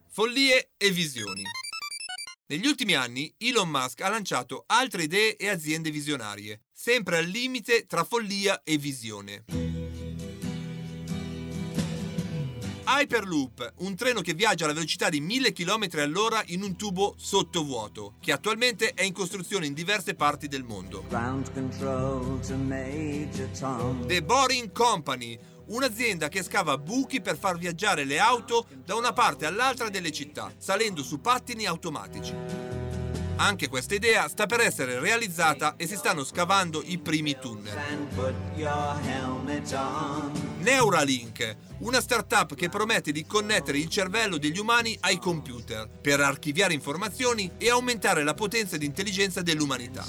Follie 0.08 0.70
e 0.78 0.92
visioni. 0.92 1.62
Negli 2.46 2.68
ultimi 2.68 2.94
anni 2.94 3.34
Elon 3.38 3.70
Musk 3.70 4.02
ha 4.02 4.10
lanciato 4.10 4.66
altre 4.68 5.04
idee 5.04 5.38
e 5.38 5.48
aziende 5.48 5.91
visionarie, 5.91 6.64
sempre 6.74 7.18
al 7.18 7.26
limite 7.26 7.86
tra 7.86 8.04
follia 8.04 8.64
e 8.64 8.78
visione. 8.78 9.46
Hyperloop, 12.86 13.76
un 13.78 13.96
treno 13.96 14.20
che 14.20 14.34
viaggia 14.34 14.66
alla 14.66 14.74
velocità 14.74 15.08
di 15.08 15.22
1000 15.22 15.54
km 15.54 15.88
all'ora 15.94 16.44
in 16.48 16.64
un 16.64 16.76
tubo 16.76 17.16
sottovuoto, 17.18 18.16
che 18.20 18.34
attualmente 18.34 18.94
è 18.94 19.04
in 19.04 19.14
costruzione 19.14 19.66
in 19.66 19.74
diverse 19.74 20.14
parti 20.14 20.50
del 20.50 20.64
mondo. 20.64 21.06
The 24.06 24.22
Boring 24.22 24.72
Company, 24.74 25.39
un'azienda 25.68 26.28
che 26.28 26.43
scava 26.43 26.78
buchi 26.78 27.22
per 27.22 27.38
far 27.38 27.57
viaggiare 27.57 28.03
le 28.03 28.20
auto 28.20 28.66
da 28.84 28.95
una 28.95 29.14
parte 29.14 29.45
all'altra 29.45 29.89
delle 29.89 30.11
città, 30.11 30.51
salendo 30.57 31.03
su 31.03 31.22
pattini 31.22 31.66
automatici. 31.66 32.83
Anche 33.36 33.68
questa 33.68 33.96
idea 33.96 34.28
sta 34.28 34.46
per 34.46 34.60
essere 34.60 35.00
realizzata 35.00 35.76
e 35.76 35.88
si 35.88 35.96
stanno 35.96 36.24
scavando 36.24 36.84
i 36.86 37.00
primi 37.00 37.36
tunnel. 37.40 37.74
Neuralink, 40.60 41.58
una 41.80 42.00
startup 42.00 42.54
che 42.54 42.70
promette 42.70 43.12
di 43.12 43.26
connettere 43.26 43.80
il 43.80 43.90
cervello 43.90 44.38
degli 44.38 44.60
umani 44.60 44.96
ai 45.02 45.18
computer 45.18 45.90
per 45.90 46.20
archiviare 46.22 46.74
informazioni 46.74 47.52
e 47.58 47.70
aumentare 47.70 48.24
la 48.24 48.36
potenza 48.36 48.78
di 48.78 48.86
intelligenza 48.86 49.42
dell'umanità. 49.42 50.06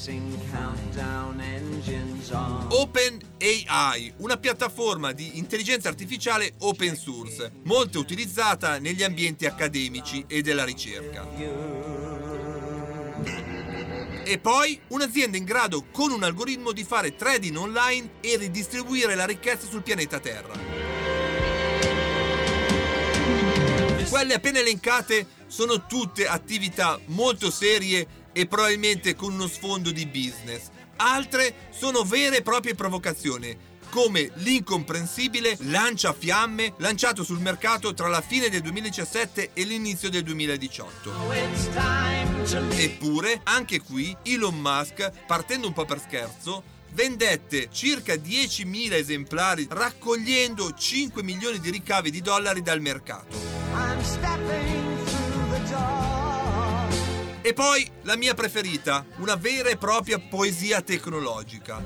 OpenAI, 2.68 4.14
una 4.18 4.36
piattaforma 4.36 5.12
di 5.12 5.38
intelligenza 5.38 5.88
artificiale 5.88 6.52
open 6.58 6.94
source, 6.94 7.50
molto 7.64 7.98
utilizzata 7.98 8.78
negli 8.78 9.02
ambienti 9.02 9.46
accademici 9.46 10.24
e 10.28 10.42
della 10.42 10.64
ricerca. 10.64 12.03
E 14.24 14.38
poi 14.38 14.80
un'azienda 14.88 15.36
in 15.36 15.44
grado 15.44 15.84
con 15.90 16.10
un 16.10 16.22
algoritmo 16.22 16.72
di 16.72 16.84
fare 16.84 17.14
trading 17.14 17.56
online 17.56 18.10
e 18.20 18.36
ridistribuire 18.36 19.14
la 19.14 19.26
ricchezza 19.26 19.66
sul 19.66 19.82
pianeta 19.82 20.18
Terra. 20.18 20.52
Quelle 24.08 24.34
appena 24.34 24.60
elencate 24.60 25.26
sono 25.46 25.86
tutte 25.86 26.26
attività 26.26 27.00
molto 27.06 27.50
serie 27.50 28.06
e 28.32 28.46
probabilmente 28.46 29.14
con 29.14 29.32
uno 29.32 29.46
sfondo 29.46 29.90
di 29.90 30.06
business. 30.06 30.70
Altre 30.96 31.68
sono 31.70 32.04
vere 32.04 32.38
e 32.38 32.42
proprie 32.42 32.74
provocazioni 32.74 33.56
come 33.94 34.28
l'incomprensibile 34.38 35.56
lanciafiamme 35.60 36.74
lanciato 36.78 37.22
sul 37.22 37.38
mercato 37.38 37.94
tra 37.94 38.08
la 38.08 38.20
fine 38.20 38.48
del 38.48 38.60
2017 38.60 39.50
e 39.52 39.62
l'inizio 39.62 40.10
del 40.10 40.24
2018. 40.24 41.12
Eppure, 42.70 43.40
anche 43.44 43.80
qui, 43.80 44.16
Elon 44.24 44.58
Musk, 44.58 45.12
partendo 45.28 45.68
un 45.68 45.72
po' 45.72 45.84
per 45.84 46.00
scherzo, 46.00 46.64
vendette 46.90 47.68
circa 47.70 48.14
10.000 48.14 48.94
esemplari 48.94 49.68
raccogliendo 49.70 50.74
5 50.74 51.22
milioni 51.22 51.60
di 51.60 51.70
ricavi 51.70 52.10
di 52.10 52.20
dollari 52.20 52.62
dal 52.62 52.80
mercato. 52.80 53.36
E 57.42 57.52
poi 57.52 57.88
la 58.02 58.16
mia 58.16 58.34
preferita, 58.34 59.06
una 59.18 59.36
vera 59.36 59.68
e 59.68 59.76
propria 59.76 60.18
poesia 60.18 60.80
tecnologica. 60.82 61.80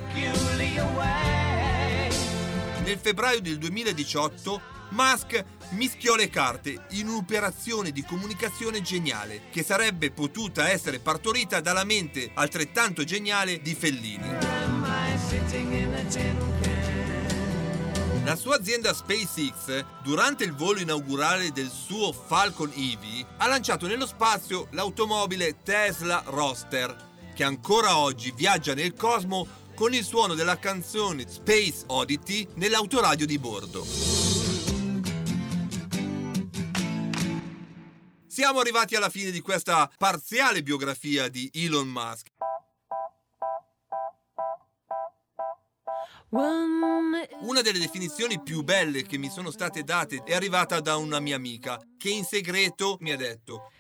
Nel 2.89 2.99
febbraio 2.99 3.43
del 3.43 3.59
2018 3.59 4.61
Musk 4.93 5.45
mischiò 5.73 6.15
le 6.15 6.31
carte 6.31 6.87
in 6.93 7.09
un'operazione 7.09 7.91
di 7.91 8.03
comunicazione 8.03 8.81
geniale 8.81 9.43
che 9.51 9.63
sarebbe 9.63 10.11
potuta 10.11 10.71
essere 10.71 10.99
partorita 10.99 11.61
dalla 11.61 11.85
mente 11.85 12.31
altrettanto 12.33 13.05
geniale 13.05 13.61
di 13.61 13.75
Fellini. 13.75 14.31
La 18.25 18.37
sua 18.37 18.57
azienda 18.57 18.95
SpaceX, 18.95 19.85
durante 20.03 20.45
il 20.45 20.55
volo 20.55 20.81
inaugurale 20.81 21.53
del 21.53 21.69
suo 21.69 22.15
Falcon 22.15 22.73
Heavy, 22.75 23.23
ha 23.37 23.49
lanciato 23.49 23.87
nello 23.87 24.07
spazio 24.07 24.69
l'automobile 24.71 25.63
Tesla 25.63 26.23
Roadster, 26.25 26.97
che 27.35 27.45
ancora 27.45 27.99
oggi 27.99 28.33
viaggia 28.35 28.73
nel 28.73 28.95
cosmo 28.95 29.67
con 29.79 29.95
il 29.95 30.03
suono 30.03 30.35
della 30.35 30.59
canzone 30.59 31.25
Space 31.29 31.85
Oddity 31.87 32.45
nell'autoradio 32.55 33.25
di 33.27 33.39
bordo. 33.39 33.87
Siamo 38.27 38.59
arrivati 38.59 38.97
alla 38.97 39.09
fine 39.09 39.31
di 39.31 39.41
questa 39.41 39.89
parziale 39.97 40.65
biografia 40.65 41.29
di 41.29 41.49
Elon 41.55 41.87
Musk. 41.87 42.27
Una 46.31 47.61
delle 47.63 47.79
definizioni 47.79 48.43
più 48.43 48.65
belle 48.65 49.03
che 49.03 49.17
mi 49.17 49.31
sono 49.31 49.53
state 49.53 49.85
date 49.85 50.25
è 50.25 50.35
arrivata 50.35 50.81
da 50.81 50.97
una 50.97 51.21
mia 51.21 51.37
amica 51.37 51.81
che 51.97 52.11
in 52.11 52.25
segreto 52.25 52.97
mi 52.99 53.13
ha 53.13 53.17
detto 53.17 53.71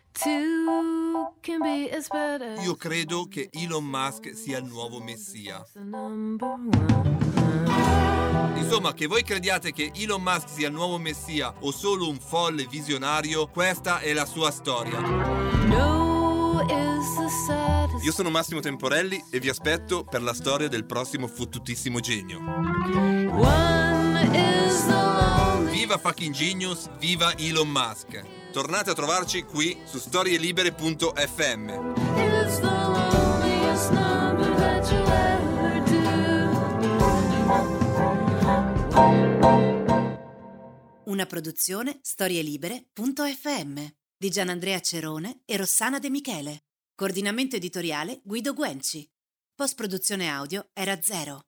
io 2.60 2.74
credo 2.74 3.28
che 3.28 3.50
Elon 3.52 3.84
Musk 3.84 4.34
sia 4.34 4.58
il 4.58 4.64
nuovo 4.64 4.98
messia. 5.00 5.64
Insomma, 8.56 8.94
che 8.94 9.06
voi 9.06 9.22
crediate 9.22 9.72
che 9.72 9.92
Elon 9.94 10.20
Musk 10.20 10.48
sia 10.48 10.66
il 10.66 10.74
nuovo 10.74 10.98
messia 10.98 11.54
o 11.60 11.70
solo 11.70 12.08
un 12.08 12.18
folle 12.18 12.66
visionario, 12.66 13.46
questa 13.46 14.00
è 14.00 14.12
la 14.12 14.26
sua 14.26 14.50
storia. 14.50 14.98
Io 18.02 18.12
sono 18.12 18.30
Massimo 18.30 18.58
Temporelli 18.58 19.22
e 19.30 19.38
vi 19.38 19.48
aspetto 19.48 20.02
per 20.02 20.22
la 20.22 20.34
storia 20.34 20.66
del 20.66 20.84
prossimo 20.84 21.28
fottutissimo 21.28 22.00
genio. 22.00 22.40
Viva 25.70 25.96
fucking 25.96 26.34
genius, 26.34 26.88
viva 26.98 27.36
Elon 27.36 27.68
Musk! 27.68 28.37
Tornate 28.52 28.90
a 28.90 28.94
trovarci 28.94 29.42
qui 29.42 29.78
su 29.84 29.98
storielibere.fm. 29.98 31.96
Una 41.04 41.26
produzione 41.26 41.98
storielibere.fm 42.02 43.86
di 44.16 44.30
Gianandrea 44.30 44.80
Cerone 44.80 45.42
e 45.44 45.56
Rossana 45.56 45.98
De 45.98 46.08
Michele. 46.08 46.64
Coordinamento 46.94 47.56
editoriale 47.56 48.20
Guido 48.24 48.54
Guenci. 48.54 49.06
Post 49.54 49.74
produzione 49.74 50.28
audio 50.28 50.70
era 50.72 51.00
zero. 51.02 51.47